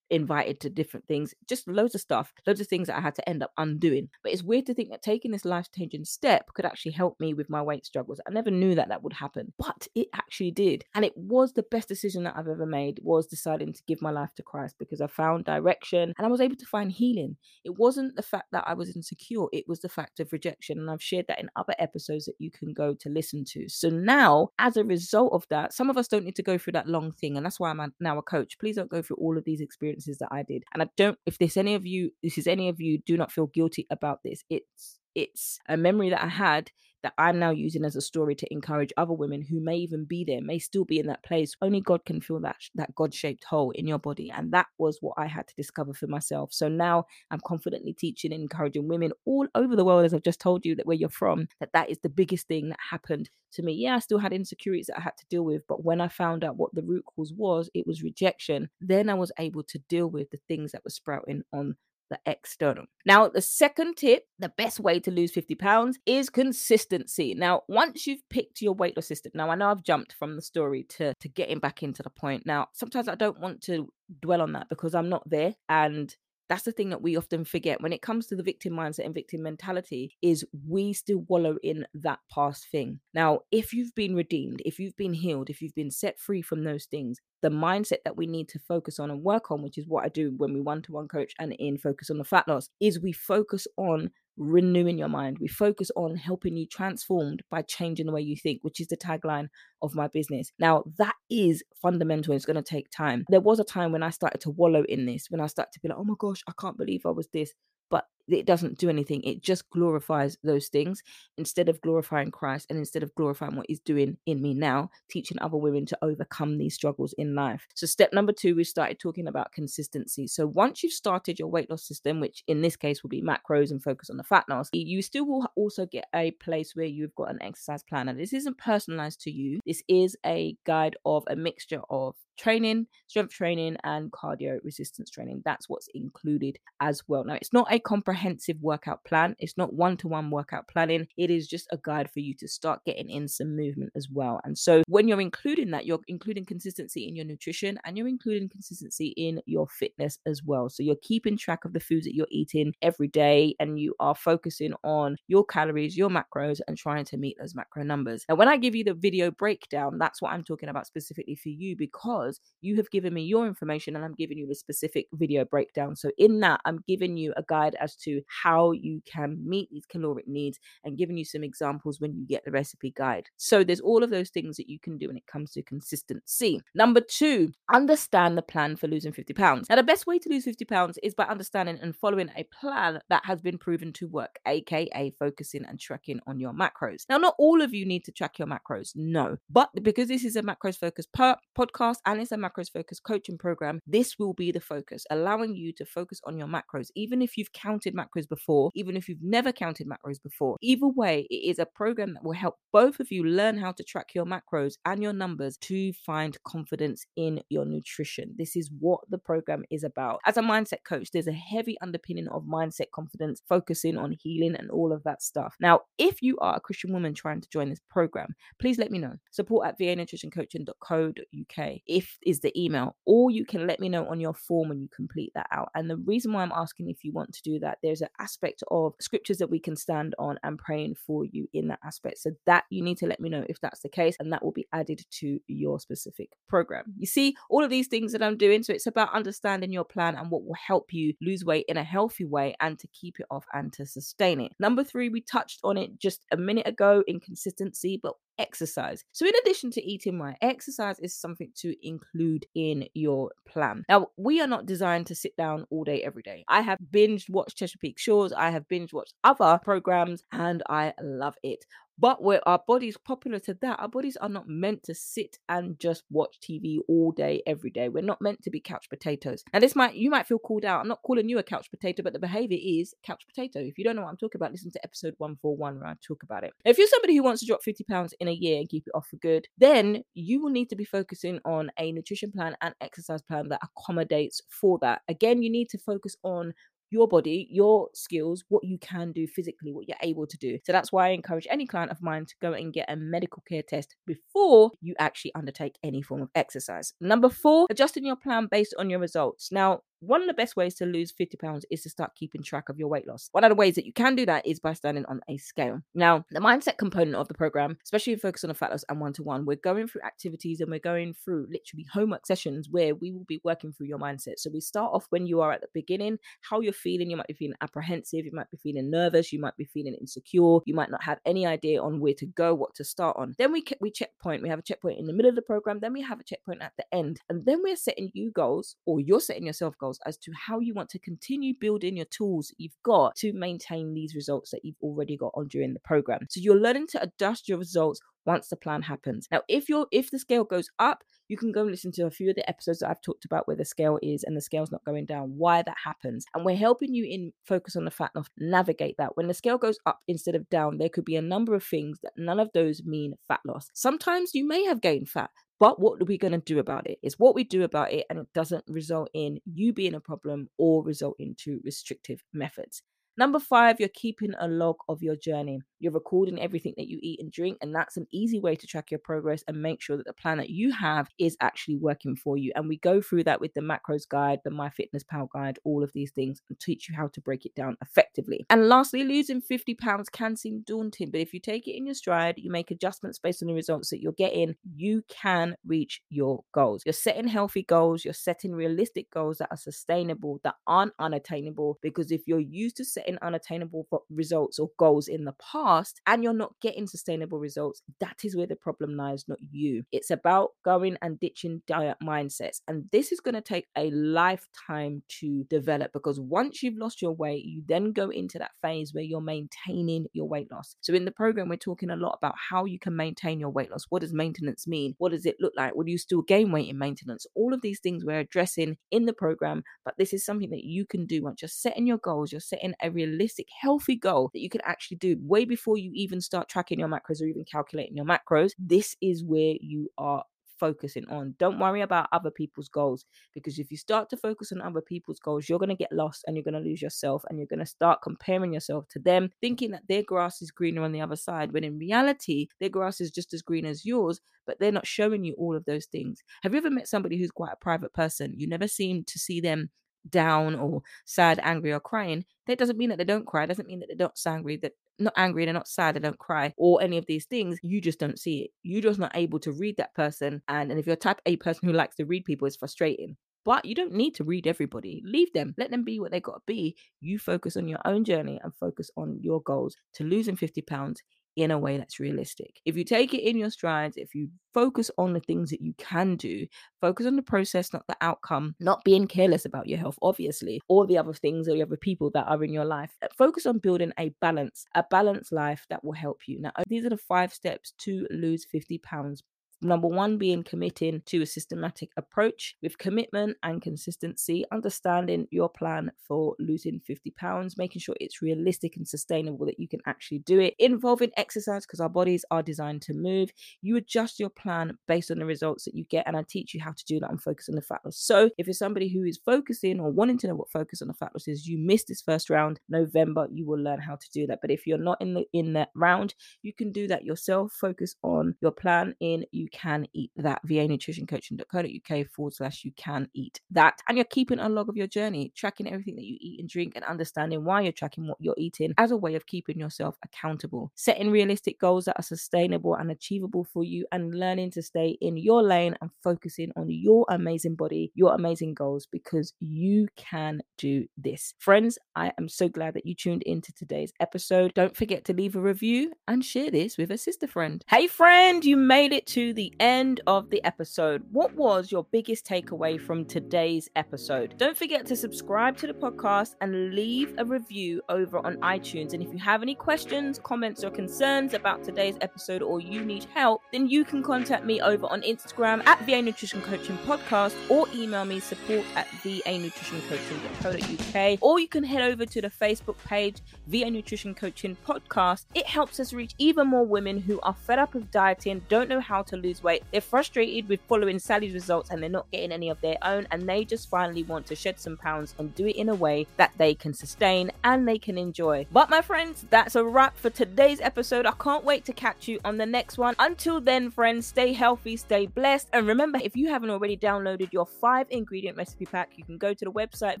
invited 0.12 0.60
to 0.60 0.70
different 0.70 1.08
things, 1.08 1.34
just 1.48 1.66
loads 1.66 1.94
of 1.94 2.00
stuff, 2.00 2.32
loads 2.46 2.60
of 2.60 2.68
things 2.68 2.86
that 2.86 2.98
I 2.98 3.00
had 3.00 3.14
to 3.16 3.28
end 3.28 3.42
up 3.42 3.52
undoing. 3.56 4.10
But 4.22 4.32
it's 4.32 4.42
weird 4.42 4.66
to 4.66 4.74
think 4.74 4.90
that 4.90 5.02
taking 5.02 5.30
this 5.30 5.44
life 5.44 5.68
changing 5.74 6.04
step 6.04 6.52
could 6.54 6.66
actually 6.66 6.92
help 6.92 7.18
me 7.18 7.32
with 7.32 7.48
my 7.48 7.62
weight 7.62 7.86
struggles. 7.86 8.20
I 8.26 8.30
never 8.30 8.50
knew 8.50 8.74
that 8.74 8.88
that 8.90 9.02
would 9.02 9.14
happen, 9.14 9.52
but 9.58 9.88
it 9.94 10.08
actually 10.14 10.50
did. 10.50 10.84
And 10.94 11.04
it 11.04 11.16
was 11.16 11.54
the 11.54 11.64
best 11.64 11.88
decision 11.88 12.24
that 12.24 12.34
I've 12.36 12.46
ever 12.46 12.66
made 12.66 13.00
was 13.02 13.26
deciding 13.26 13.72
to 13.72 13.82
give 13.88 14.02
my 14.02 14.10
life 14.10 14.34
to 14.36 14.42
Christ 14.42 14.76
because 14.78 15.00
I 15.00 15.06
found 15.06 15.46
direction 15.46 16.12
and 16.16 16.26
I 16.26 16.30
was 16.30 16.40
able 16.40 16.56
to 16.56 16.66
find 16.66 16.92
healing. 16.92 17.36
It 17.64 17.78
wasn't 17.78 18.14
the 18.14 18.22
fact 18.22 18.48
that 18.52 18.64
I 18.66 18.74
was 18.74 18.94
insecure, 18.94 19.46
it 19.52 19.64
was 19.66 19.80
the 19.80 19.88
fact 19.88 20.20
of 20.20 20.32
rejection. 20.32 20.78
And 20.78 20.90
I've 20.90 21.02
shared 21.02 21.26
that 21.28 21.40
in 21.40 21.48
other 21.56 21.74
episodes 21.78 22.26
that 22.26 22.36
you 22.38 22.50
can 22.50 22.74
go 22.74 22.94
to 22.94 23.08
listen 23.08 23.44
to. 23.46 23.68
So 23.68 23.88
now, 23.88 24.48
as 24.58 24.76
a 24.76 24.84
result 24.84 25.32
of 25.32 25.46
that, 25.48 25.72
some 25.72 25.88
of 25.88 25.96
us 25.96 26.08
don't 26.08 26.24
need 26.24 26.36
to 26.36 26.42
go 26.42 26.58
through 26.58 26.74
that 26.74 26.88
long 26.88 27.12
thing. 27.12 27.36
And 27.36 27.46
that's 27.46 27.58
why 27.58 27.70
I'm 27.70 27.94
now 27.98 28.18
a 28.18 28.22
coach. 28.22 28.58
Please 28.58 28.76
don't 28.76 28.90
go 28.90 29.00
through 29.00 29.16
all 29.16 29.38
of 29.38 29.44
these 29.44 29.62
experiences 29.62 30.01
experiences 30.02 30.18
that 30.18 30.28
I 30.30 30.42
did. 30.42 30.64
And 30.72 30.82
I 30.82 30.88
don't 30.96 31.18
if 31.26 31.38
there's 31.38 31.56
any 31.56 31.74
of 31.74 31.86
you 31.86 32.10
this 32.22 32.38
is 32.38 32.46
any 32.46 32.68
of 32.68 32.80
you 32.80 32.98
do 33.06 33.16
not 33.16 33.32
feel 33.32 33.46
guilty 33.46 33.86
about 33.90 34.20
this. 34.24 34.44
It's 34.50 34.98
it's 35.14 35.58
a 35.68 35.76
memory 35.76 36.10
that 36.10 36.24
I 36.24 36.28
had 36.28 36.70
that 37.02 37.14
I'm 37.18 37.38
now 37.38 37.50
using 37.50 37.84
as 37.84 37.96
a 37.96 38.00
story 38.00 38.34
to 38.36 38.52
encourage 38.52 38.92
other 38.96 39.12
women 39.12 39.42
who 39.42 39.60
may 39.60 39.76
even 39.76 40.04
be 40.04 40.24
there, 40.24 40.40
may 40.40 40.58
still 40.58 40.84
be 40.84 40.98
in 40.98 41.06
that 41.06 41.24
place. 41.24 41.54
Only 41.60 41.80
God 41.80 42.04
can 42.04 42.20
fill 42.20 42.40
that 42.40 42.56
that 42.74 42.94
God-shaped 42.94 43.44
hole 43.44 43.70
in 43.72 43.86
your 43.86 43.98
body, 43.98 44.30
and 44.30 44.52
that 44.52 44.66
was 44.78 44.98
what 45.00 45.14
I 45.16 45.26
had 45.26 45.48
to 45.48 45.54
discover 45.56 45.92
for 45.92 46.06
myself. 46.06 46.52
So 46.52 46.68
now 46.68 47.06
I'm 47.30 47.40
confidently 47.40 47.92
teaching 47.92 48.32
and 48.32 48.42
encouraging 48.42 48.88
women 48.88 49.12
all 49.24 49.46
over 49.54 49.76
the 49.76 49.84
world, 49.84 50.04
as 50.04 50.14
I've 50.14 50.22
just 50.22 50.40
told 50.40 50.64
you 50.64 50.74
that 50.76 50.86
where 50.86 50.96
you're 50.96 51.08
from, 51.08 51.48
that 51.60 51.72
that 51.72 51.90
is 51.90 51.98
the 52.02 52.08
biggest 52.08 52.46
thing 52.48 52.68
that 52.68 52.78
happened 52.90 53.30
to 53.52 53.62
me. 53.62 53.72
Yeah, 53.72 53.96
I 53.96 53.98
still 53.98 54.18
had 54.18 54.32
insecurities 54.32 54.86
that 54.86 54.98
I 54.98 55.02
had 55.02 55.16
to 55.18 55.26
deal 55.28 55.42
with, 55.42 55.62
but 55.68 55.84
when 55.84 56.00
I 56.00 56.08
found 56.08 56.44
out 56.44 56.56
what 56.56 56.74
the 56.74 56.82
root 56.82 57.04
cause 57.16 57.32
was, 57.32 57.68
it 57.74 57.86
was 57.86 58.02
rejection. 58.02 58.70
Then 58.80 59.08
I 59.08 59.14
was 59.14 59.32
able 59.38 59.62
to 59.64 59.78
deal 59.88 60.08
with 60.08 60.30
the 60.30 60.40
things 60.48 60.72
that 60.72 60.84
were 60.84 60.90
sprouting 60.90 61.42
on 61.52 61.76
the 62.12 62.20
external. 62.26 62.84
Now, 63.04 63.28
the 63.28 63.40
second 63.40 63.96
tip, 63.96 64.24
the 64.38 64.50
best 64.50 64.78
way 64.78 65.00
to 65.00 65.10
lose 65.10 65.32
50 65.32 65.54
pounds 65.56 65.98
is 66.06 66.30
consistency. 66.30 67.34
Now, 67.34 67.62
once 67.68 68.06
you've 68.06 68.28
picked 68.28 68.60
your 68.60 68.74
weight 68.74 68.96
loss 68.96 69.06
system, 69.06 69.32
now 69.34 69.50
I 69.50 69.54
know 69.54 69.70
I've 69.70 69.82
jumped 69.82 70.12
from 70.12 70.36
the 70.36 70.42
story 70.42 70.84
to, 70.90 71.14
to 71.14 71.28
getting 71.28 71.58
back 71.58 71.82
into 71.82 72.02
the 72.02 72.10
point. 72.10 72.44
Now, 72.46 72.68
sometimes 72.74 73.08
I 73.08 73.14
don't 73.14 73.40
want 73.40 73.62
to 73.62 73.88
dwell 74.20 74.42
on 74.42 74.52
that 74.52 74.68
because 74.68 74.94
I'm 74.94 75.08
not 75.08 75.28
there 75.28 75.54
and 75.68 76.14
that's 76.48 76.64
the 76.64 76.72
thing 76.72 76.90
that 76.90 77.02
we 77.02 77.16
often 77.16 77.44
forget 77.44 77.80
when 77.80 77.92
it 77.92 78.02
comes 78.02 78.26
to 78.26 78.36
the 78.36 78.42
victim 78.42 78.74
mindset 78.74 79.06
and 79.06 79.14
victim 79.14 79.42
mentality 79.42 80.16
is 80.22 80.44
we 80.68 80.92
still 80.92 81.24
wallow 81.28 81.56
in 81.62 81.86
that 81.94 82.18
past 82.30 82.68
thing. 82.70 83.00
Now 83.14 83.40
if 83.50 83.72
you've 83.72 83.94
been 83.94 84.14
redeemed 84.14 84.62
if 84.64 84.78
you've 84.78 84.96
been 84.96 85.14
healed 85.14 85.50
if 85.50 85.60
you've 85.60 85.74
been 85.74 85.90
set 85.90 86.18
free 86.18 86.42
from 86.42 86.64
those 86.64 86.86
things 86.86 87.18
the 87.42 87.48
mindset 87.48 87.98
that 88.04 88.16
we 88.16 88.26
need 88.26 88.48
to 88.48 88.58
focus 88.58 88.98
on 88.98 89.10
and 89.10 89.22
work 89.22 89.50
on 89.50 89.62
which 89.62 89.76
is 89.76 89.86
what 89.86 90.04
i 90.04 90.08
do 90.08 90.32
when 90.36 90.52
we 90.54 90.60
one-to-one 90.60 91.08
coach 91.08 91.32
and 91.38 91.52
in 91.54 91.76
focus 91.76 92.10
on 92.10 92.18
the 92.18 92.24
fat 92.24 92.46
loss 92.48 92.68
is 92.80 93.00
we 93.00 93.12
focus 93.12 93.66
on 93.76 94.10
renewing 94.36 94.98
your 94.98 95.08
mind. 95.08 95.38
We 95.40 95.48
focus 95.48 95.90
on 95.96 96.16
helping 96.16 96.56
you 96.56 96.66
transformed 96.66 97.42
by 97.50 97.62
changing 97.62 98.06
the 98.06 98.12
way 98.12 98.22
you 98.22 98.36
think, 98.36 98.60
which 98.62 98.80
is 98.80 98.88
the 98.88 98.96
tagline 98.96 99.48
of 99.82 99.94
my 99.94 100.08
business. 100.08 100.52
Now, 100.58 100.84
that 100.98 101.14
is 101.30 101.62
fundamental. 101.80 102.34
It's 102.34 102.46
going 102.46 102.56
to 102.56 102.62
take 102.62 102.90
time. 102.90 103.24
There 103.28 103.40
was 103.40 103.58
a 103.58 103.64
time 103.64 103.92
when 103.92 104.02
I 104.02 104.10
started 104.10 104.40
to 104.42 104.50
wallow 104.50 104.84
in 104.88 105.06
this, 105.06 105.26
when 105.28 105.40
I 105.40 105.46
started 105.46 105.72
to 105.72 105.80
be 105.80 105.88
like, 105.88 105.98
oh 105.98 106.04
my 106.04 106.14
gosh, 106.18 106.42
I 106.48 106.52
can't 106.58 106.78
believe 106.78 107.02
I 107.04 107.10
was 107.10 107.28
this 107.32 107.52
but 107.92 108.06
it 108.32 108.46
doesn't 108.46 108.78
do 108.78 108.88
anything. 108.88 109.22
It 109.22 109.42
just 109.42 109.68
glorifies 109.70 110.36
those 110.42 110.68
things 110.68 111.02
instead 111.36 111.68
of 111.68 111.80
glorifying 111.80 112.30
Christ 112.30 112.66
and 112.70 112.78
instead 112.78 113.02
of 113.02 113.14
glorifying 113.14 113.56
what 113.56 113.66
He's 113.68 113.80
doing 113.80 114.16
in 114.26 114.40
me 114.40 114.54
now, 114.54 114.90
teaching 115.10 115.38
other 115.40 115.56
women 115.56 115.86
to 115.86 115.98
overcome 116.02 116.58
these 116.58 116.74
struggles 116.74 117.14
in 117.14 117.34
life. 117.34 117.66
So, 117.74 117.86
step 117.86 118.12
number 118.12 118.32
two, 118.32 118.54
we 118.54 118.64
started 118.64 118.98
talking 118.98 119.26
about 119.26 119.52
consistency. 119.52 120.26
So, 120.26 120.46
once 120.46 120.82
you've 120.82 120.92
started 120.92 121.38
your 121.38 121.48
weight 121.48 121.70
loss 121.70 121.84
system, 121.84 122.20
which 122.20 122.42
in 122.46 122.62
this 122.62 122.76
case 122.76 123.02
will 123.02 123.10
be 123.10 123.22
macros 123.22 123.70
and 123.70 123.82
focus 123.82 124.10
on 124.10 124.16
the 124.16 124.24
fat 124.24 124.44
loss, 124.48 124.68
you 124.72 125.02
still 125.02 125.26
will 125.26 125.46
also 125.56 125.86
get 125.86 126.06
a 126.14 126.32
place 126.32 126.74
where 126.74 126.86
you've 126.86 127.14
got 127.14 127.30
an 127.30 127.42
exercise 127.42 127.82
plan. 127.82 128.08
And 128.08 128.18
this 128.18 128.32
isn't 128.32 128.58
personalized 128.58 129.20
to 129.22 129.30
you, 129.30 129.60
this 129.66 129.82
is 129.88 130.16
a 130.24 130.56
guide 130.64 130.96
of 131.04 131.24
a 131.28 131.36
mixture 131.36 131.82
of 131.90 132.14
training, 132.38 132.86
strength 133.06 133.32
training, 133.32 133.76
and 133.84 134.10
cardio 134.10 134.58
resistance 134.64 135.10
training. 135.10 135.42
That's 135.44 135.68
what's 135.68 135.88
included 135.94 136.58
as 136.80 137.02
well. 137.06 137.24
Now, 137.24 137.34
it's 137.34 137.52
not 137.52 137.72
a 137.72 137.78
comprehensive 137.78 138.21
workout 138.60 139.04
plan, 139.04 139.36
it's 139.38 139.56
not 139.56 139.74
one 139.74 139.96
to 139.98 140.08
one 140.08 140.30
workout 140.30 140.68
planning. 140.68 141.06
It 141.16 141.30
is 141.30 141.46
just 141.46 141.68
a 141.72 141.78
guide 141.82 142.10
for 142.10 142.20
you 142.20 142.34
to 142.38 142.48
start 142.48 142.80
getting 142.84 143.10
in 143.10 143.28
some 143.28 143.56
movement 143.56 143.92
as 143.96 144.08
well. 144.10 144.40
And 144.44 144.56
so, 144.56 144.82
when 144.88 145.08
you're 145.08 145.20
including 145.20 145.70
that, 145.70 145.86
you're 145.86 146.00
including 146.08 146.44
consistency 146.44 147.08
in 147.08 147.16
your 147.16 147.24
nutrition 147.24 147.78
and 147.84 147.96
you're 147.96 148.08
including 148.08 148.48
consistency 148.48 149.08
in 149.16 149.40
your 149.46 149.66
fitness 149.68 150.18
as 150.26 150.42
well. 150.44 150.68
So, 150.68 150.82
you're 150.82 150.96
keeping 151.02 151.36
track 151.36 151.64
of 151.64 151.72
the 151.72 151.80
foods 151.80 152.04
that 152.06 152.14
you're 152.14 152.26
eating 152.30 152.74
every 152.82 153.08
day 153.08 153.54
and 153.60 153.78
you 153.78 153.94
are 154.00 154.14
focusing 154.14 154.74
on 154.84 155.16
your 155.28 155.44
calories, 155.44 155.96
your 155.96 156.10
macros, 156.10 156.60
and 156.66 156.76
trying 156.76 157.04
to 157.06 157.16
meet 157.16 157.36
those 157.40 157.54
macro 157.54 157.82
numbers. 157.82 158.24
Now, 158.28 158.36
when 158.36 158.48
I 158.48 158.56
give 158.56 158.74
you 158.74 158.84
the 158.84 158.94
video 158.94 159.30
breakdown, 159.30 159.98
that's 159.98 160.22
what 160.22 160.32
I'm 160.32 160.44
talking 160.44 160.68
about 160.68 160.86
specifically 160.86 161.36
for 161.36 161.48
you 161.48 161.76
because 161.76 162.40
you 162.60 162.76
have 162.76 162.90
given 162.90 163.14
me 163.14 163.22
your 163.22 163.46
information 163.46 163.96
and 163.96 164.04
I'm 164.04 164.14
giving 164.14 164.38
you 164.38 164.46
the 164.46 164.54
specific 164.54 165.06
video 165.12 165.44
breakdown. 165.44 165.96
So, 165.96 166.10
in 166.18 166.40
that, 166.40 166.60
I'm 166.64 166.80
giving 166.86 167.16
you 167.16 167.32
a 167.36 167.42
guide 167.48 167.76
as 167.80 167.96
to 168.04 168.22
how 168.26 168.72
you 168.72 169.02
can 169.04 169.38
meet 169.44 169.68
these 169.70 169.86
caloric 169.86 170.28
needs 170.28 170.58
and 170.84 170.98
giving 170.98 171.16
you 171.16 171.24
some 171.24 171.44
examples 171.44 172.00
when 172.00 172.14
you 172.14 172.26
get 172.26 172.44
the 172.44 172.50
recipe 172.50 172.92
guide. 172.96 173.28
So, 173.36 173.64
there's 173.64 173.80
all 173.80 174.02
of 174.02 174.10
those 174.10 174.30
things 174.30 174.56
that 174.56 174.68
you 174.68 174.78
can 174.78 174.98
do 174.98 175.08
when 175.08 175.16
it 175.16 175.26
comes 175.26 175.52
to 175.52 175.62
consistency. 175.62 176.60
Number 176.74 177.00
two, 177.00 177.52
understand 177.72 178.36
the 178.36 178.42
plan 178.42 178.76
for 178.76 178.88
losing 178.88 179.12
50 179.12 179.32
pounds. 179.34 179.68
Now, 179.68 179.76
the 179.76 179.82
best 179.82 180.06
way 180.06 180.18
to 180.18 180.28
lose 180.28 180.44
50 180.44 180.64
pounds 180.64 180.98
is 181.02 181.14
by 181.14 181.24
understanding 181.24 181.78
and 181.80 181.94
following 181.96 182.30
a 182.36 182.44
plan 182.44 183.00
that 183.08 183.24
has 183.24 183.40
been 183.40 183.58
proven 183.58 183.92
to 183.94 184.08
work, 184.08 184.38
aka 184.46 185.14
focusing 185.18 185.64
and 185.64 185.78
tracking 185.78 186.20
on 186.26 186.38
your 186.38 186.52
macros. 186.52 187.04
Now, 187.08 187.18
not 187.18 187.34
all 187.38 187.62
of 187.62 187.74
you 187.74 187.86
need 187.86 188.04
to 188.04 188.12
track 188.12 188.38
your 188.38 188.48
macros, 188.48 188.92
no, 188.94 189.36
but 189.50 189.70
because 189.82 190.08
this 190.08 190.24
is 190.24 190.36
a 190.36 190.42
macros 190.42 190.78
focused 190.78 191.12
per- 191.12 191.36
podcast 191.56 191.96
and 192.06 192.20
it's 192.20 192.32
a 192.32 192.36
macros 192.36 192.70
focused 192.72 193.02
coaching 193.04 193.38
program, 193.38 193.80
this 193.86 194.18
will 194.18 194.34
be 194.34 194.52
the 194.52 194.60
focus, 194.60 195.04
allowing 195.10 195.54
you 195.54 195.72
to 195.74 195.84
focus 195.84 196.20
on 196.24 196.38
your 196.38 196.48
macros. 196.48 196.88
Even 196.94 197.22
if 197.22 197.36
you've 197.36 197.52
counted 197.52 197.91
counted 197.92 198.08
macros 198.10 198.28
before, 198.28 198.70
even 198.74 198.96
if 198.96 199.08
you've 199.08 199.22
never 199.22 199.52
counted 199.52 199.86
macros 199.86 200.22
before. 200.22 200.56
Either 200.60 200.86
way, 200.86 201.26
it 201.30 201.50
is 201.50 201.58
a 201.58 201.66
program 201.66 202.14
that 202.14 202.24
will 202.24 202.32
help 202.32 202.56
both 202.72 203.00
of 203.00 203.10
you 203.10 203.24
learn 203.24 203.58
how 203.58 203.72
to 203.72 203.84
track 203.84 204.10
your 204.14 204.24
macros 204.24 204.74
and 204.84 205.02
your 205.02 205.12
numbers 205.12 205.56
to 205.58 205.92
find 206.04 206.36
confidence 206.44 207.04
in 207.16 207.42
your 207.48 207.64
nutrition. 207.64 208.34
This 208.38 208.56
is 208.56 208.70
what 208.78 209.00
the 209.10 209.18
program 209.18 209.64
is 209.70 209.84
about. 209.84 210.20
As 210.26 210.36
a 210.36 210.42
mindset 210.42 210.84
coach, 210.86 211.10
there's 211.12 211.26
a 211.26 211.32
heavy 211.32 211.76
underpinning 211.82 212.28
of 212.28 212.44
mindset 212.44 212.90
confidence, 212.94 213.42
focusing 213.48 213.96
on 213.96 214.14
healing 214.18 214.54
and 214.56 214.70
all 214.70 214.92
of 214.92 215.02
that 215.04 215.22
stuff. 215.22 215.54
Now, 215.60 215.80
if 215.98 216.22
you 216.22 216.38
are 216.38 216.56
a 216.56 216.60
Christian 216.60 216.92
woman 216.92 217.14
trying 217.14 217.40
to 217.40 217.48
join 217.52 217.68
this 217.68 217.80
program, 217.90 218.34
please 218.60 218.78
let 218.78 218.90
me 218.90 218.98
know. 218.98 219.14
Support 219.30 219.68
at 219.68 219.78
vanutritioncoaching.co.uk 219.78 221.72
if 221.86 222.16
is 222.24 222.40
the 222.40 222.52
email, 222.60 222.96
or 223.06 223.30
you 223.30 223.44
can 223.44 223.66
let 223.66 223.80
me 223.80 223.88
know 223.88 224.06
on 224.08 224.20
your 224.20 224.34
form 224.34 224.68
when 224.68 224.80
you 224.80 224.88
complete 224.94 225.32
that 225.34 225.46
out. 225.52 225.68
And 225.74 225.88
the 225.88 225.96
reason 225.96 226.32
why 226.32 226.42
I'm 226.42 226.52
asking 226.54 226.88
if 226.88 227.04
you 227.04 227.12
want 227.12 227.32
to 227.34 227.42
do 227.42 227.58
that, 227.60 227.78
there's 227.82 228.00
an 228.00 228.08
aspect 228.18 228.62
of 228.70 228.94
scriptures 229.00 229.38
that 229.38 229.50
we 229.50 229.58
can 229.58 229.76
stand 229.76 230.14
on 230.18 230.38
and 230.42 230.58
praying 230.58 230.94
for 230.94 231.24
you 231.24 231.48
in 231.52 231.68
that 231.68 231.80
aspect. 231.84 232.18
So 232.18 232.30
that 232.46 232.64
you 232.70 232.82
need 232.82 232.98
to 232.98 233.06
let 233.06 233.20
me 233.20 233.28
know 233.28 233.44
if 233.48 233.60
that's 233.60 233.80
the 233.80 233.88
case, 233.88 234.16
and 234.18 234.32
that 234.32 234.44
will 234.44 234.52
be 234.52 234.66
added 234.72 235.02
to 235.20 235.38
your 235.46 235.80
specific 235.80 236.30
program. 236.48 236.84
You 236.96 237.06
see, 237.06 237.34
all 237.50 237.64
of 237.64 237.70
these 237.70 237.88
things 237.88 238.12
that 238.12 238.22
I'm 238.22 238.36
doing. 238.36 238.62
So 238.62 238.72
it's 238.72 238.86
about 238.86 239.14
understanding 239.14 239.72
your 239.72 239.84
plan 239.84 240.16
and 240.16 240.30
what 240.30 240.44
will 240.44 240.54
help 240.54 240.92
you 240.92 241.14
lose 241.20 241.44
weight 241.44 241.66
in 241.68 241.76
a 241.76 241.84
healthy 241.84 242.24
way 242.24 242.54
and 242.60 242.78
to 242.78 242.88
keep 242.88 243.18
it 243.20 243.26
off 243.30 243.44
and 243.52 243.72
to 243.74 243.86
sustain 243.86 244.40
it. 244.40 244.52
Number 244.58 244.84
three, 244.84 245.08
we 245.08 245.20
touched 245.20 245.60
on 245.64 245.76
it 245.76 245.98
just 245.98 246.24
a 246.30 246.36
minute 246.36 246.66
ago 246.66 247.02
inconsistency, 247.06 247.98
but 248.02 248.14
exercise. 248.38 249.04
So, 249.12 249.26
in 249.26 249.32
addition 249.42 249.70
to 249.72 249.82
eating 249.82 250.18
right, 250.18 250.36
exercise 250.40 250.98
is 251.00 251.14
something 251.14 251.50
to 251.56 251.74
include 251.86 252.46
in 252.54 252.88
your 252.94 253.32
plan. 253.46 253.84
Now, 253.88 254.08
we 254.16 254.40
are 254.40 254.46
not 254.46 254.66
designed 254.66 255.06
to 255.08 255.14
sit 255.14 255.36
down 255.36 255.66
all 255.70 255.84
day, 255.84 256.02
every 256.02 256.22
day. 256.22 256.44
I 256.48 256.60
have 256.60 256.78
binged 256.92 257.30
watched 257.30 257.58
Chesapeake 257.58 257.98
Shores, 257.98 258.32
I 258.32 258.50
have 258.50 258.68
binge 258.68 258.92
watched 258.92 259.14
other 259.24 259.58
programs, 259.62 260.22
and 260.32 260.62
I 260.68 260.94
love 261.00 261.34
it. 261.42 261.64
But 262.02 262.20
where 262.20 262.46
our 262.48 262.60
bodies 262.66 262.96
popular 262.96 263.38
to 263.38 263.54
that, 263.62 263.78
our 263.78 263.86
bodies 263.86 264.16
are 264.16 264.28
not 264.28 264.48
meant 264.48 264.82
to 264.84 264.94
sit 264.94 265.38
and 265.48 265.78
just 265.78 266.02
watch 266.10 266.40
TV 266.42 266.78
all 266.88 267.12
day, 267.12 267.44
every 267.46 267.70
day. 267.70 267.88
We're 267.88 268.02
not 268.02 268.20
meant 268.20 268.42
to 268.42 268.50
be 268.50 268.58
couch 268.58 268.88
potatoes. 268.90 269.44
And 269.52 269.62
this 269.62 269.76
might 269.76 269.94
you 269.94 270.10
might 270.10 270.26
feel 270.26 270.40
called 270.40 270.64
out. 270.64 270.80
I'm 270.80 270.88
not 270.88 271.02
calling 271.02 271.28
you 271.28 271.38
a 271.38 271.44
couch 271.44 271.70
potato, 271.70 272.02
but 272.02 272.12
the 272.12 272.18
behavior 272.18 272.58
is 272.60 272.92
couch 273.04 273.22
potato. 273.28 273.60
If 273.60 273.78
you 273.78 273.84
don't 273.84 273.94
know 273.94 274.02
what 274.02 274.08
I'm 274.08 274.16
talking 274.16 274.40
about, 274.40 274.50
listen 274.50 274.72
to 274.72 274.84
episode 274.84 275.14
141 275.18 275.78
where 275.78 275.90
I 275.90 275.94
talk 276.04 276.24
about 276.24 276.42
it. 276.42 276.52
If 276.64 276.76
you're 276.76 276.88
somebody 276.88 277.14
who 277.14 277.22
wants 277.22 277.40
to 277.42 277.46
drop 277.46 277.62
50 277.62 277.84
pounds 277.84 278.14
in 278.18 278.26
a 278.26 278.32
year 278.32 278.58
and 278.58 278.68
keep 278.68 278.88
it 278.88 278.96
off 278.96 279.06
for 279.06 279.18
good, 279.18 279.46
then 279.56 280.02
you 280.14 280.42
will 280.42 280.50
need 280.50 280.70
to 280.70 280.76
be 280.76 280.84
focusing 280.84 281.38
on 281.44 281.70
a 281.78 281.92
nutrition 281.92 282.32
plan 282.32 282.56
and 282.60 282.74
exercise 282.80 283.22
plan 283.22 283.48
that 283.50 283.60
accommodates 283.62 284.42
for 284.48 284.76
that. 284.82 285.02
Again, 285.06 285.40
you 285.40 285.52
need 285.52 285.68
to 285.68 285.78
focus 285.78 286.16
on 286.24 286.52
your 286.92 287.08
body, 287.08 287.48
your 287.50 287.88
skills, 287.94 288.44
what 288.48 288.64
you 288.64 288.78
can 288.78 289.12
do 289.12 289.26
physically, 289.26 289.72
what 289.72 289.88
you're 289.88 289.96
able 290.02 290.26
to 290.26 290.36
do. 290.36 290.58
So 290.64 290.72
that's 290.72 290.92
why 290.92 291.08
I 291.08 291.10
encourage 291.10 291.46
any 291.50 291.66
client 291.66 291.90
of 291.90 292.02
mine 292.02 292.26
to 292.26 292.34
go 292.40 292.52
and 292.52 292.72
get 292.72 292.90
a 292.90 292.96
medical 292.96 293.42
care 293.48 293.62
test 293.62 293.96
before 294.06 294.70
you 294.80 294.94
actually 294.98 295.34
undertake 295.34 295.78
any 295.82 296.02
form 296.02 296.22
of 296.22 296.30
exercise. 296.34 296.92
Number 297.00 297.28
four, 297.28 297.66
adjusting 297.70 298.04
your 298.04 298.16
plan 298.16 298.46
based 298.50 298.74
on 298.78 298.90
your 298.90 299.00
results. 299.00 299.50
Now, 299.50 299.80
one 300.02 300.20
of 300.20 300.26
the 300.26 300.34
best 300.34 300.56
ways 300.56 300.74
to 300.76 300.86
lose 300.86 301.12
50 301.12 301.36
pounds 301.36 301.64
is 301.70 301.82
to 301.82 301.90
start 301.90 302.14
keeping 302.16 302.42
track 302.42 302.68
of 302.68 302.78
your 302.78 302.88
weight 302.88 303.06
loss. 303.06 303.28
One 303.32 303.44
of 303.44 303.50
the 303.50 303.56
ways 303.56 303.76
that 303.76 303.86
you 303.86 303.92
can 303.92 304.16
do 304.16 304.26
that 304.26 304.46
is 304.46 304.58
by 304.58 304.72
standing 304.72 305.06
on 305.06 305.20
a 305.28 305.36
scale. 305.36 305.80
Now, 305.94 306.24
the 306.30 306.40
mindset 306.40 306.76
component 306.76 307.14
of 307.14 307.28
the 307.28 307.34
program, 307.34 307.78
especially 307.84 308.16
focus 308.16 308.44
on 308.44 308.48
the 308.48 308.54
fat 308.54 308.70
loss 308.70 308.84
and 308.88 309.00
one 309.00 309.12
to 309.14 309.22
one, 309.22 309.44
we're 309.44 309.56
going 309.56 309.86
through 309.86 310.02
activities 310.02 310.60
and 310.60 310.70
we're 310.70 310.80
going 310.80 311.14
through 311.14 311.46
literally 311.50 311.86
homework 311.92 312.26
sessions 312.26 312.68
where 312.70 312.94
we 312.94 313.12
will 313.12 313.24
be 313.24 313.40
working 313.44 313.72
through 313.72 313.86
your 313.86 313.98
mindset. 313.98 314.38
So 314.38 314.50
we 314.52 314.60
start 314.60 314.92
off 314.92 315.06
when 315.10 315.26
you 315.26 315.40
are 315.40 315.52
at 315.52 315.60
the 315.60 315.68
beginning, 315.72 316.18
how 316.40 316.60
you're 316.60 316.72
feeling. 316.72 317.10
You 317.10 317.16
might 317.16 317.28
be 317.28 317.34
feeling 317.34 317.56
apprehensive, 317.60 318.24
you 318.24 318.32
might 318.32 318.50
be 318.50 318.56
feeling 318.56 318.90
nervous, 318.90 319.32
you 319.32 319.40
might 319.40 319.56
be 319.56 319.64
feeling 319.64 319.94
insecure, 319.94 320.58
you 320.64 320.74
might 320.74 320.90
not 320.90 321.04
have 321.04 321.20
any 321.24 321.46
idea 321.46 321.80
on 321.82 322.00
where 322.00 322.14
to 322.14 322.26
go, 322.26 322.54
what 322.54 322.74
to 322.74 322.84
start 322.84 323.16
on. 323.16 323.34
Then 323.38 323.52
we 323.52 323.64
we 323.80 323.90
checkpoint. 323.90 324.42
We 324.42 324.48
have 324.48 324.58
a 324.58 324.62
checkpoint 324.62 324.98
in 324.98 325.06
the 325.06 325.12
middle 325.12 325.28
of 325.28 325.36
the 325.36 325.42
program. 325.42 325.78
Then 325.80 325.92
we 325.92 326.02
have 326.02 326.20
a 326.20 326.24
checkpoint 326.24 326.62
at 326.62 326.72
the 326.76 326.84
end, 326.92 327.20
and 327.28 327.44
then 327.46 327.60
we're 327.62 327.76
setting 327.76 328.10
you 328.14 328.32
goals, 328.32 328.76
or 328.86 329.00
you're 329.00 329.20
setting 329.20 329.46
yourself 329.46 329.76
goals 329.78 329.91
as 330.06 330.16
to 330.18 330.32
how 330.32 330.60
you 330.60 330.74
want 330.74 330.88
to 330.90 330.98
continue 330.98 331.54
building 331.58 331.96
your 331.96 332.06
tools 332.06 332.52
you've 332.58 332.76
got 332.82 333.14
to 333.16 333.32
maintain 333.32 333.94
these 333.94 334.14
results 334.14 334.50
that 334.50 334.64
you've 334.64 334.76
already 334.82 335.16
got 335.16 335.32
on 335.34 335.48
during 335.48 335.72
the 335.74 335.80
program. 335.80 336.26
So 336.28 336.40
you're 336.40 336.56
learning 336.56 336.88
to 336.88 337.02
adjust 337.02 337.48
your 337.48 337.58
results 337.58 338.00
once 338.26 338.48
the 338.48 338.56
plan 338.56 338.82
happens. 338.82 339.26
Now, 339.30 339.42
if 339.48 339.68
you're 339.68 339.86
if 339.90 340.10
the 340.10 340.18
scale 340.18 340.44
goes 340.44 340.68
up, 340.78 341.02
you 341.28 341.36
can 341.36 341.52
go 341.52 341.62
and 341.62 341.70
listen 341.70 341.92
to 341.92 342.06
a 342.06 342.10
few 342.10 342.30
of 342.30 342.36
the 342.36 342.48
episodes 342.48 342.80
that 342.80 342.90
I've 342.90 343.00
talked 343.00 343.24
about 343.24 343.46
where 343.46 343.56
the 343.56 343.64
scale 343.64 343.98
is 344.02 344.22
and 344.22 344.36
the 344.36 344.40
scale's 344.40 344.70
not 344.70 344.84
going 344.84 345.06
down, 345.06 345.34
why 345.36 345.62
that 345.62 345.76
happens. 345.82 346.26
And 346.34 346.44
we're 346.44 346.56
helping 346.56 346.94
you 346.94 347.04
in 347.04 347.32
focus 347.44 347.76
on 347.76 347.84
the 347.84 347.90
fat 347.90 348.10
loss, 348.14 348.26
navigate 348.38 348.96
that. 348.98 349.16
When 349.16 349.28
the 349.28 349.34
scale 349.34 349.58
goes 349.58 349.78
up 349.86 350.00
instead 350.06 350.34
of 350.34 350.48
down, 350.50 350.78
there 350.78 350.88
could 350.88 351.04
be 351.04 351.16
a 351.16 351.22
number 351.22 351.54
of 351.54 351.64
things 351.64 351.98
that 352.02 352.12
none 352.16 352.40
of 352.40 352.50
those 352.52 352.82
mean 352.84 353.14
fat 353.26 353.40
loss. 353.46 353.68
Sometimes 353.74 354.34
you 354.34 354.46
may 354.46 354.64
have 354.64 354.80
gained 354.80 355.08
fat, 355.08 355.30
but 355.58 355.80
what 355.80 356.02
are 356.02 356.06
we 356.06 356.18
going 356.18 356.32
to 356.32 356.38
do 356.38 356.58
about 356.58 356.86
it? 356.86 356.98
Is 357.02 357.18
what 357.18 357.34
we 357.34 357.44
do 357.44 357.62
about 357.62 357.92
it, 357.92 358.04
and 358.10 358.18
it 358.18 358.26
doesn't 358.34 358.64
result 358.68 359.08
in 359.14 359.38
you 359.44 359.72
being 359.72 359.94
a 359.94 360.00
problem 360.00 360.48
or 360.58 360.82
result 360.82 361.16
into 361.18 361.60
restrictive 361.64 362.22
methods. 362.32 362.82
Number 363.16 363.38
five, 363.38 363.78
you're 363.78 363.90
keeping 363.90 364.32
a 364.40 364.48
log 364.48 364.76
of 364.88 365.02
your 365.02 365.16
journey. 365.16 365.60
You're 365.82 365.90
recording 365.90 366.40
everything 366.40 366.74
that 366.76 366.86
you 366.86 367.00
eat 367.02 367.18
and 367.20 367.32
drink, 367.32 367.58
and 367.60 367.74
that's 367.74 367.96
an 367.96 368.06
easy 368.12 368.38
way 368.38 368.54
to 368.54 368.68
track 368.68 368.92
your 368.92 369.00
progress 369.00 369.42
and 369.48 369.60
make 369.60 369.82
sure 369.82 369.96
that 369.96 370.06
the 370.06 370.12
plan 370.12 370.38
that 370.38 370.48
you 370.48 370.70
have 370.70 371.08
is 371.18 371.36
actually 371.40 371.74
working 371.74 372.14
for 372.14 372.36
you. 372.36 372.52
And 372.54 372.68
we 372.68 372.76
go 372.76 373.00
through 373.00 373.24
that 373.24 373.40
with 373.40 373.52
the 373.54 373.62
macros 373.62 374.08
guide, 374.08 374.38
the 374.44 374.50
MyFitnessPal 374.50 375.30
guide, 375.34 375.58
all 375.64 375.82
of 375.82 375.92
these 375.92 376.12
things, 376.12 376.40
and 376.48 376.60
teach 376.60 376.88
you 376.88 376.94
how 376.94 377.08
to 377.08 377.20
break 377.20 377.44
it 377.46 377.56
down 377.56 377.76
effectively. 377.82 378.46
And 378.48 378.68
lastly, 378.68 379.02
losing 379.02 379.40
50 379.40 379.74
pounds 379.74 380.08
can 380.08 380.36
seem 380.36 380.62
daunting, 380.64 381.10
but 381.10 381.20
if 381.20 381.34
you 381.34 381.40
take 381.40 381.66
it 381.66 381.76
in 381.76 381.86
your 381.86 381.96
stride, 381.96 382.38
you 382.38 382.52
make 382.52 382.70
adjustments 382.70 383.18
based 383.18 383.42
on 383.42 383.48
the 383.48 383.54
results 383.54 383.90
that 383.90 384.00
you're 384.00 384.12
getting, 384.12 384.54
you 384.76 385.02
can 385.08 385.56
reach 385.66 386.00
your 386.10 386.44
goals. 386.54 386.82
You're 386.86 386.92
setting 386.92 387.26
healthy 387.26 387.64
goals, 387.64 388.04
you're 388.04 388.14
setting 388.14 388.52
realistic 388.52 389.10
goals 389.10 389.38
that 389.38 389.48
are 389.50 389.56
sustainable, 389.56 390.40
that 390.44 390.54
aren't 390.68 390.92
unattainable, 391.00 391.80
because 391.82 392.12
if 392.12 392.28
you're 392.28 392.38
used 392.38 392.76
to 392.76 392.84
setting 392.84 393.18
unattainable 393.20 393.88
results 394.08 394.60
or 394.60 394.70
goals 394.78 395.08
in 395.08 395.24
the 395.24 395.34
past 395.52 395.71
and 396.06 396.22
you're 396.22 396.32
not 396.32 396.54
getting 396.60 396.86
sustainable 396.86 397.38
results, 397.38 397.82
that 398.00 398.20
is 398.24 398.36
where 398.36 398.46
the 398.46 398.56
problem 398.56 398.96
lies, 398.96 399.24
not 399.28 399.38
you. 399.50 399.84
It's 399.92 400.10
about 400.10 400.50
going 400.64 400.96
and 401.02 401.18
ditching 401.20 401.62
diet 401.66 401.98
mindsets. 402.02 402.60
And 402.68 402.84
this 402.92 403.12
is 403.12 403.20
going 403.20 403.34
to 403.34 403.40
take 403.40 403.66
a 403.76 403.90
lifetime 403.90 405.02
to 405.20 405.44
develop 405.44 405.92
because 405.92 406.18
once 406.20 406.62
you've 406.62 406.78
lost 406.78 407.02
your 407.02 407.12
weight, 407.12 407.44
you 407.44 407.62
then 407.66 407.92
go 407.92 408.10
into 408.10 408.38
that 408.38 408.52
phase 408.62 408.92
where 408.92 409.04
you're 409.04 409.20
maintaining 409.20 410.06
your 410.12 410.28
weight 410.28 410.50
loss. 410.50 410.76
So 410.80 410.94
in 410.94 411.04
the 411.04 411.10
program, 411.10 411.48
we're 411.48 411.56
talking 411.56 411.90
a 411.90 411.96
lot 411.96 412.18
about 412.20 412.34
how 412.50 412.64
you 412.64 412.78
can 412.78 412.96
maintain 412.96 413.40
your 413.40 413.50
weight 413.50 413.70
loss. 413.70 413.86
What 413.88 414.02
does 414.02 414.12
maintenance 414.12 414.66
mean? 414.66 414.94
What 414.98 415.12
does 415.12 415.26
it 415.26 415.36
look 415.40 415.52
like? 415.56 415.74
Will 415.74 415.88
you 415.88 415.98
still 415.98 416.22
gain 416.22 416.52
weight 416.52 416.68
in 416.68 416.78
maintenance? 416.78 417.26
All 417.34 417.54
of 417.54 417.62
these 417.62 417.80
things 417.80 418.04
we're 418.04 418.20
addressing 418.20 418.76
in 418.90 419.06
the 419.06 419.12
program, 419.12 419.62
but 419.84 419.94
this 419.98 420.12
is 420.12 420.24
something 420.24 420.50
that 420.50 420.64
you 420.64 420.84
can 420.86 421.06
do 421.06 421.22
once 421.22 421.42
you're 421.42 421.48
setting 421.48 421.86
your 421.86 421.98
goals, 421.98 422.32
you're 422.32 422.40
setting 422.40 422.74
a 422.82 422.90
realistic, 422.90 423.46
healthy 423.60 423.96
goal 423.96 424.30
that 424.32 424.40
you 424.40 424.50
can 424.50 424.60
actually 424.64 424.96
do 424.96 425.16
way 425.20 425.44
before 425.44 425.61
you 425.76 425.90
even 425.94 426.20
start 426.20 426.48
tracking 426.48 426.78
your 426.78 426.88
macros 426.88 427.20
or 427.20 427.26
even 427.26 427.44
calculating 427.44 427.96
your 427.96 428.06
macros, 428.06 428.52
this 428.58 428.96
is 429.00 429.24
where 429.24 429.54
you 429.60 429.90
are 429.98 430.24
focusing 430.62 431.04
on. 431.08 431.34
Don't 431.40 431.58
worry 431.58 431.80
about 431.80 432.06
other 432.12 432.30
people's 432.30 432.68
goals 432.68 433.04
because 433.34 433.58
if 433.58 433.72
you 433.72 433.76
start 433.76 434.08
to 434.10 434.16
focus 434.16 434.52
on 434.52 434.60
other 434.60 434.80
people's 434.80 435.18
goals, 435.18 435.48
you're 435.48 435.58
going 435.58 435.68
to 435.70 435.74
get 435.74 435.90
lost 435.90 436.22
and 436.24 436.36
you're 436.36 436.44
going 436.44 436.54
to 436.54 436.60
lose 436.60 436.80
yourself 436.80 437.24
and 437.28 437.36
you're 437.36 437.48
going 437.48 437.58
to 437.58 437.66
start 437.66 438.00
comparing 438.00 438.52
yourself 438.52 438.86
to 438.90 439.00
them, 439.00 439.30
thinking 439.40 439.72
that 439.72 439.82
their 439.88 440.04
grass 440.04 440.40
is 440.40 440.52
greener 440.52 440.82
on 440.82 440.92
the 440.92 441.00
other 441.00 441.16
side 441.16 441.50
when 441.52 441.64
in 441.64 441.78
reality, 441.78 442.46
their 442.60 442.68
grass 442.68 443.00
is 443.00 443.10
just 443.10 443.34
as 443.34 443.42
green 443.42 443.66
as 443.66 443.84
yours, 443.84 444.20
but 444.46 444.56
they're 444.60 444.70
not 444.70 444.86
showing 444.86 445.24
you 445.24 445.34
all 445.36 445.56
of 445.56 445.64
those 445.64 445.86
things. 445.86 446.22
Have 446.44 446.52
you 446.52 446.58
ever 446.58 446.70
met 446.70 446.86
somebody 446.86 447.18
who's 447.18 447.32
quite 447.32 447.52
a 447.52 447.64
private 447.64 447.92
person? 447.92 448.32
You 448.36 448.46
never 448.46 448.68
seem 448.68 449.02
to 449.02 449.18
see 449.18 449.40
them 449.40 449.68
down 450.08 450.54
or 450.54 450.82
sad, 451.04 451.40
angry, 451.42 451.72
or 451.72 451.80
crying, 451.80 452.24
that 452.46 452.58
doesn't 452.58 452.78
mean 452.78 452.88
that 452.90 452.98
they 452.98 453.04
don't 453.04 453.26
cry. 453.26 453.44
It 453.44 453.48
doesn't 453.48 453.68
mean 453.68 453.80
that 453.80 453.88
they're 453.88 454.06
not 454.06 454.18
angry, 454.26 454.56
that 454.58 454.72
not 454.98 455.14
angry, 455.16 455.44
they're 455.44 455.54
not 455.54 455.68
sad, 455.68 455.96
they 455.96 456.00
don't 456.00 456.18
cry, 456.18 456.52
or 456.56 456.82
any 456.82 456.98
of 456.98 457.06
these 457.06 457.26
things. 457.26 457.58
You 457.62 457.80
just 457.80 457.98
don't 457.98 458.18
see 458.18 458.40
it. 458.40 458.50
You're 458.62 458.82
just 458.82 458.98
not 458.98 459.16
able 459.16 459.38
to 459.40 459.52
read 459.52 459.76
that 459.78 459.94
person. 459.94 460.42
And, 460.48 460.70
and 460.70 460.78
if 460.78 460.86
you're 460.86 460.96
type 460.96 461.20
A 461.26 461.36
person 461.36 461.68
who 461.68 461.74
likes 461.74 461.96
to 461.96 462.04
read 462.04 462.24
people, 462.24 462.46
it's 462.46 462.56
frustrating. 462.56 463.16
But 463.44 463.64
you 463.64 463.74
don't 463.74 463.92
need 463.92 464.14
to 464.16 464.24
read 464.24 464.46
everybody. 464.46 465.02
Leave 465.04 465.32
them. 465.32 465.54
Let 465.58 465.70
them 465.70 465.82
be 465.82 465.98
what 465.98 466.12
they 466.12 466.20
got 466.20 466.34
to 466.34 466.42
be. 466.46 466.76
You 467.00 467.18
focus 467.18 467.56
on 467.56 467.66
your 467.66 467.80
own 467.84 468.04
journey 468.04 468.40
and 468.42 468.54
focus 468.54 468.90
on 468.96 469.18
your 469.20 469.42
goals 469.42 469.74
to 469.94 470.04
losing 470.04 470.36
50 470.36 470.62
pounds 470.62 471.02
in 471.36 471.50
a 471.50 471.58
way 471.58 471.78
that's 471.78 472.00
realistic. 472.00 472.60
If 472.64 472.76
you 472.76 472.84
take 472.84 473.14
it 473.14 473.26
in 473.26 473.38
your 473.38 473.50
strides, 473.50 473.96
if 473.96 474.14
you 474.14 474.28
focus 474.52 474.90
on 474.98 475.12
the 475.12 475.20
things 475.20 475.50
that 475.50 475.60
you 475.60 475.74
can 475.78 476.16
do, 476.16 476.46
focus 476.80 477.06
on 477.06 477.16
the 477.16 477.22
process, 477.22 477.72
not 477.72 477.86
the 477.86 477.96
outcome, 478.00 478.54
not 478.60 478.84
being 478.84 479.06
careless 479.06 479.44
about 479.44 479.66
your 479.66 479.78
health, 479.78 479.98
obviously, 480.02 480.60
or 480.68 480.86
the 480.86 480.98
other 480.98 481.14
things 481.14 481.48
or 481.48 481.54
the 481.54 481.62
other 481.62 481.76
people 481.76 482.10
that 482.10 482.26
are 482.28 482.44
in 482.44 482.52
your 482.52 482.64
life. 482.64 482.90
Uh, 483.02 483.08
focus 483.16 483.46
on 483.46 483.58
building 483.58 483.92
a 483.98 484.10
balance, 484.20 484.66
a 484.74 484.84
balanced 484.90 485.32
life 485.32 485.64
that 485.70 485.82
will 485.84 485.92
help 485.92 486.20
you. 486.26 486.40
Now, 486.40 486.52
these 486.68 486.84
are 486.84 486.90
the 486.90 486.96
five 486.96 487.32
steps 487.32 487.72
to 487.78 488.06
lose 488.10 488.44
50 488.44 488.78
pounds 488.78 489.22
Number 489.64 489.86
one 489.86 490.18
being 490.18 490.42
committing 490.42 491.02
to 491.06 491.22
a 491.22 491.26
systematic 491.26 491.90
approach 491.96 492.56
with 492.62 492.78
commitment 492.78 493.36
and 493.44 493.62
consistency, 493.62 494.44
understanding 494.50 495.28
your 495.30 495.48
plan 495.48 495.92
for 496.08 496.34
losing 496.40 496.80
50 496.80 497.12
pounds, 497.12 497.56
making 497.56 497.78
sure 497.78 497.94
it's 498.00 498.20
realistic 498.20 498.76
and 498.76 498.88
sustainable 498.88 499.46
that 499.46 499.60
you 499.60 499.68
can 499.68 499.78
actually 499.86 500.18
do 500.18 500.40
it, 500.40 500.54
involving 500.58 501.12
exercise 501.16 501.64
because 501.64 501.78
our 501.78 501.88
bodies 501.88 502.24
are 502.32 502.42
designed 502.42 502.82
to 502.82 502.92
move. 502.92 503.30
You 503.60 503.76
adjust 503.76 504.18
your 504.18 504.30
plan 504.30 504.76
based 504.88 505.12
on 505.12 505.20
the 505.20 505.26
results 505.26 505.64
that 505.66 505.76
you 505.76 505.84
get, 505.84 506.08
and 506.08 506.16
I 506.16 506.24
teach 506.28 506.54
you 506.54 506.60
how 506.60 506.72
to 506.72 506.84
do 506.84 506.98
that 506.98 507.10
and 507.10 507.22
focus 507.22 507.48
on 507.48 507.54
the 507.54 507.62
fat 507.62 507.82
loss. 507.84 507.98
So, 507.98 508.30
if 508.38 508.48
you're 508.48 508.54
somebody 508.54 508.88
who 508.88 509.04
is 509.04 509.20
focusing 509.24 509.78
or 509.78 509.92
wanting 509.92 510.18
to 510.18 510.26
know 510.26 510.34
what 510.34 510.50
focus 510.50 510.82
on 510.82 510.88
the 510.88 510.94
fat 510.94 511.12
loss 511.14 511.28
is, 511.28 511.46
you 511.46 511.56
missed 511.56 511.86
this 511.86 512.02
first 512.02 512.30
round, 512.30 512.58
November, 512.68 513.28
you 513.30 513.46
will 513.46 513.62
learn 513.62 513.80
how 513.80 513.94
to 513.94 514.10
do 514.12 514.26
that. 514.26 514.40
But 514.42 514.50
if 514.50 514.66
you're 514.66 514.76
not 514.76 515.00
in 515.00 515.14
the 515.14 515.24
in 515.32 515.52
that 515.52 515.70
round, 515.76 516.16
you 516.42 516.52
can 516.52 516.72
do 516.72 516.88
that 516.88 517.04
yourself. 517.04 517.52
Focus 517.52 517.94
on 518.02 518.34
your 518.40 518.50
plan 518.50 518.96
in 518.98 519.24
you 519.30 519.48
can 519.52 519.86
eat 519.92 520.10
that 520.16 520.40
va 520.44 520.66
nutritioncoaching.co.uk 520.66 522.06
forward 522.08 522.34
slash 522.34 522.64
you 522.64 522.72
can 522.76 523.08
eat 523.14 523.40
that. 523.50 523.80
And 523.88 523.96
you're 523.96 524.04
keeping 524.04 524.38
a 524.38 524.48
log 524.48 524.68
of 524.68 524.76
your 524.76 524.86
journey, 524.86 525.32
tracking 525.36 525.68
everything 525.68 525.96
that 525.96 526.04
you 526.04 526.16
eat 526.20 526.40
and 526.40 526.48
drink, 526.48 526.72
and 526.74 526.84
understanding 526.84 527.44
why 527.44 527.60
you're 527.60 527.72
tracking 527.72 528.06
what 528.08 528.18
you're 528.20 528.34
eating 528.38 528.74
as 528.78 528.90
a 528.90 528.96
way 528.96 529.14
of 529.14 529.26
keeping 529.26 529.58
yourself 529.58 529.96
accountable. 530.04 530.72
Setting 530.74 531.10
realistic 531.10 531.58
goals 531.60 531.84
that 531.84 531.98
are 531.98 532.02
sustainable 532.02 532.74
and 532.74 532.90
achievable 532.90 533.44
for 533.44 533.64
you, 533.64 533.86
and 533.92 534.14
learning 534.14 534.50
to 534.52 534.62
stay 534.62 534.96
in 535.00 535.16
your 535.16 535.42
lane 535.42 535.76
and 535.80 535.90
focusing 536.02 536.50
on 536.56 536.66
your 536.68 537.04
amazing 537.08 537.54
body, 537.54 537.92
your 537.94 538.14
amazing 538.14 538.54
goals, 538.54 538.86
because 538.90 539.32
you 539.40 539.88
can 539.96 540.42
do 540.58 540.86
this. 540.96 541.34
Friends, 541.38 541.78
I 541.94 542.12
am 542.18 542.28
so 542.28 542.48
glad 542.48 542.74
that 542.74 542.86
you 542.86 542.94
tuned 542.94 543.22
into 543.22 543.52
today's 543.52 543.92
episode. 544.00 544.54
Don't 544.54 544.76
forget 544.76 545.04
to 545.06 545.12
leave 545.12 545.36
a 545.36 545.40
review 545.40 545.92
and 546.08 546.24
share 546.24 546.50
this 546.50 546.78
with 546.78 546.90
a 546.90 546.98
sister 546.98 547.26
friend. 547.26 547.64
Hey, 547.68 547.86
friend, 547.86 548.44
you 548.44 548.56
made 548.56 548.92
it 548.92 549.06
to 549.08 549.34
the 549.34 549.41
end 549.58 550.02
of 550.06 550.28
the 550.28 550.44
episode. 550.44 551.02
What 551.10 551.34
was 551.34 551.72
your 551.72 551.86
biggest 551.90 552.26
takeaway 552.26 552.78
from 552.78 553.06
today's 553.06 553.70
episode? 553.74 554.34
Don't 554.36 554.56
forget 554.56 554.84
to 554.86 554.94
subscribe 554.94 555.56
to 555.56 555.66
the 555.66 555.72
podcast 555.72 556.34
and 556.42 556.74
leave 556.74 557.14
a 557.16 557.24
review 557.24 557.80
over 557.88 558.18
on 558.18 558.36
iTunes. 558.36 558.92
And 558.92 559.02
if 559.02 559.10
you 559.12 559.18
have 559.18 559.42
any 559.42 559.54
questions, 559.54 560.20
comments, 560.22 560.62
or 560.62 560.70
concerns 560.70 561.32
about 561.34 561.64
today's 561.64 561.96
episode 562.00 562.42
or 562.42 562.60
you 562.60 562.84
need 562.84 563.06
help, 563.14 563.42
then 563.52 563.68
you 563.68 563.84
can 563.84 564.02
contact 564.02 564.44
me 564.44 564.60
over 564.60 564.86
on 564.86 565.02
Instagram 565.02 565.64
at 565.66 565.78
VA 565.86 566.02
Nutrition 566.02 566.42
Coaching 566.42 566.76
Podcast 566.78 567.36
or 567.48 567.66
email 567.74 568.04
me 568.04 568.18
support 568.20 568.64
at 568.76 568.86
vanutritioncoaching.co.uk 569.04 571.18
or 571.22 571.40
you 571.40 571.48
can 571.48 571.64
head 571.64 571.90
over 571.90 572.06
to 572.06 572.20
the 572.20 572.30
Facebook 572.30 572.76
page 572.84 573.16
VA 573.46 573.70
Nutrition 573.70 574.14
Coaching 574.14 574.56
Podcast. 574.66 575.24
It 575.34 575.46
helps 575.46 575.80
us 575.80 575.92
reach 575.92 576.14
even 576.18 576.46
more 576.46 576.66
women 576.66 577.00
who 577.00 577.20
are 577.22 577.34
fed 577.34 577.58
up 577.58 577.74
of 577.74 577.90
dieting, 577.90 578.42
don't 578.48 578.68
know 578.68 578.80
how 578.80 579.02
to 579.02 579.16
lose 579.22 579.42
weight, 579.42 579.62
they're 579.70 579.80
frustrated 579.80 580.48
with 580.48 580.60
following 580.68 580.98
Sally's 580.98 581.34
results 581.34 581.70
and 581.70 581.82
they're 581.82 581.90
not 581.90 582.10
getting 582.10 582.32
any 582.32 582.48
of 582.48 582.60
their 582.60 582.76
own, 582.82 583.06
and 583.10 583.28
they 583.28 583.44
just 583.44 583.68
finally 583.68 584.02
want 584.02 584.26
to 584.26 584.36
shed 584.36 584.58
some 584.58 584.76
pounds 584.76 585.14
and 585.18 585.34
do 585.34 585.46
it 585.46 585.56
in 585.56 585.68
a 585.68 585.74
way 585.74 586.06
that 586.16 586.32
they 586.38 586.54
can 586.54 586.74
sustain 586.74 587.30
and 587.44 587.66
they 587.66 587.78
can 587.78 587.98
enjoy. 587.98 588.46
But 588.52 588.70
my 588.70 588.82
friends, 588.82 589.26
that's 589.30 589.56
a 589.56 589.64
wrap 589.64 589.96
for 589.96 590.10
today's 590.10 590.60
episode. 590.60 591.06
I 591.06 591.12
can't 591.12 591.44
wait 591.44 591.64
to 591.66 591.72
catch 591.72 592.08
you 592.08 592.18
on 592.24 592.36
the 592.36 592.46
next 592.46 592.78
one. 592.78 592.94
Until 592.98 593.40
then, 593.40 593.70
friends, 593.70 594.06
stay 594.06 594.32
healthy, 594.32 594.76
stay 594.76 595.06
blessed, 595.06 595.48
and 595.52 595.66
remember 595.66 595.98
if 596.02 596.16
you 596.16 596.28
haven't 596.28 596.50
already 596.50 596.76
downloaded 596.76 597.32
your 597.32 597.46
five 597.46 597.86
ingredient 597.90 598.36
recipe 598.36 598.66
pack, 598.66 598.90
you 598.96 599.04
can 599.04 599.18
go 599.18 599.34
to 599.34 599.44
the 599.44 599.52
website 599.52 600.00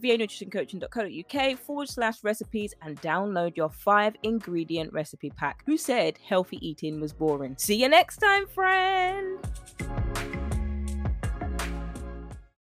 vanutritioncoaching.co.uk 0.00 1.58
forward 1.58 1.88
slash 1.88 2.22
recipes 2.22 2.74
and 2.82 3.00
download 3.00 3.56
your 3.56 3.70
five 3.70 4.14
ingredient 4.22 4.92
recipe 4.92 5.30
pack. 5.30 5.62
Who 5.66 5.76
said 5.76 6.18
healthy 6.26 6.58
eating 6.66 7.00
was 7.00 7.12
boring? 7.12 7.56
See 7.58 7.76
you 7.76 7.88
next 7.88 8.18
time, 8.18 8.46
then. 9.12 10.61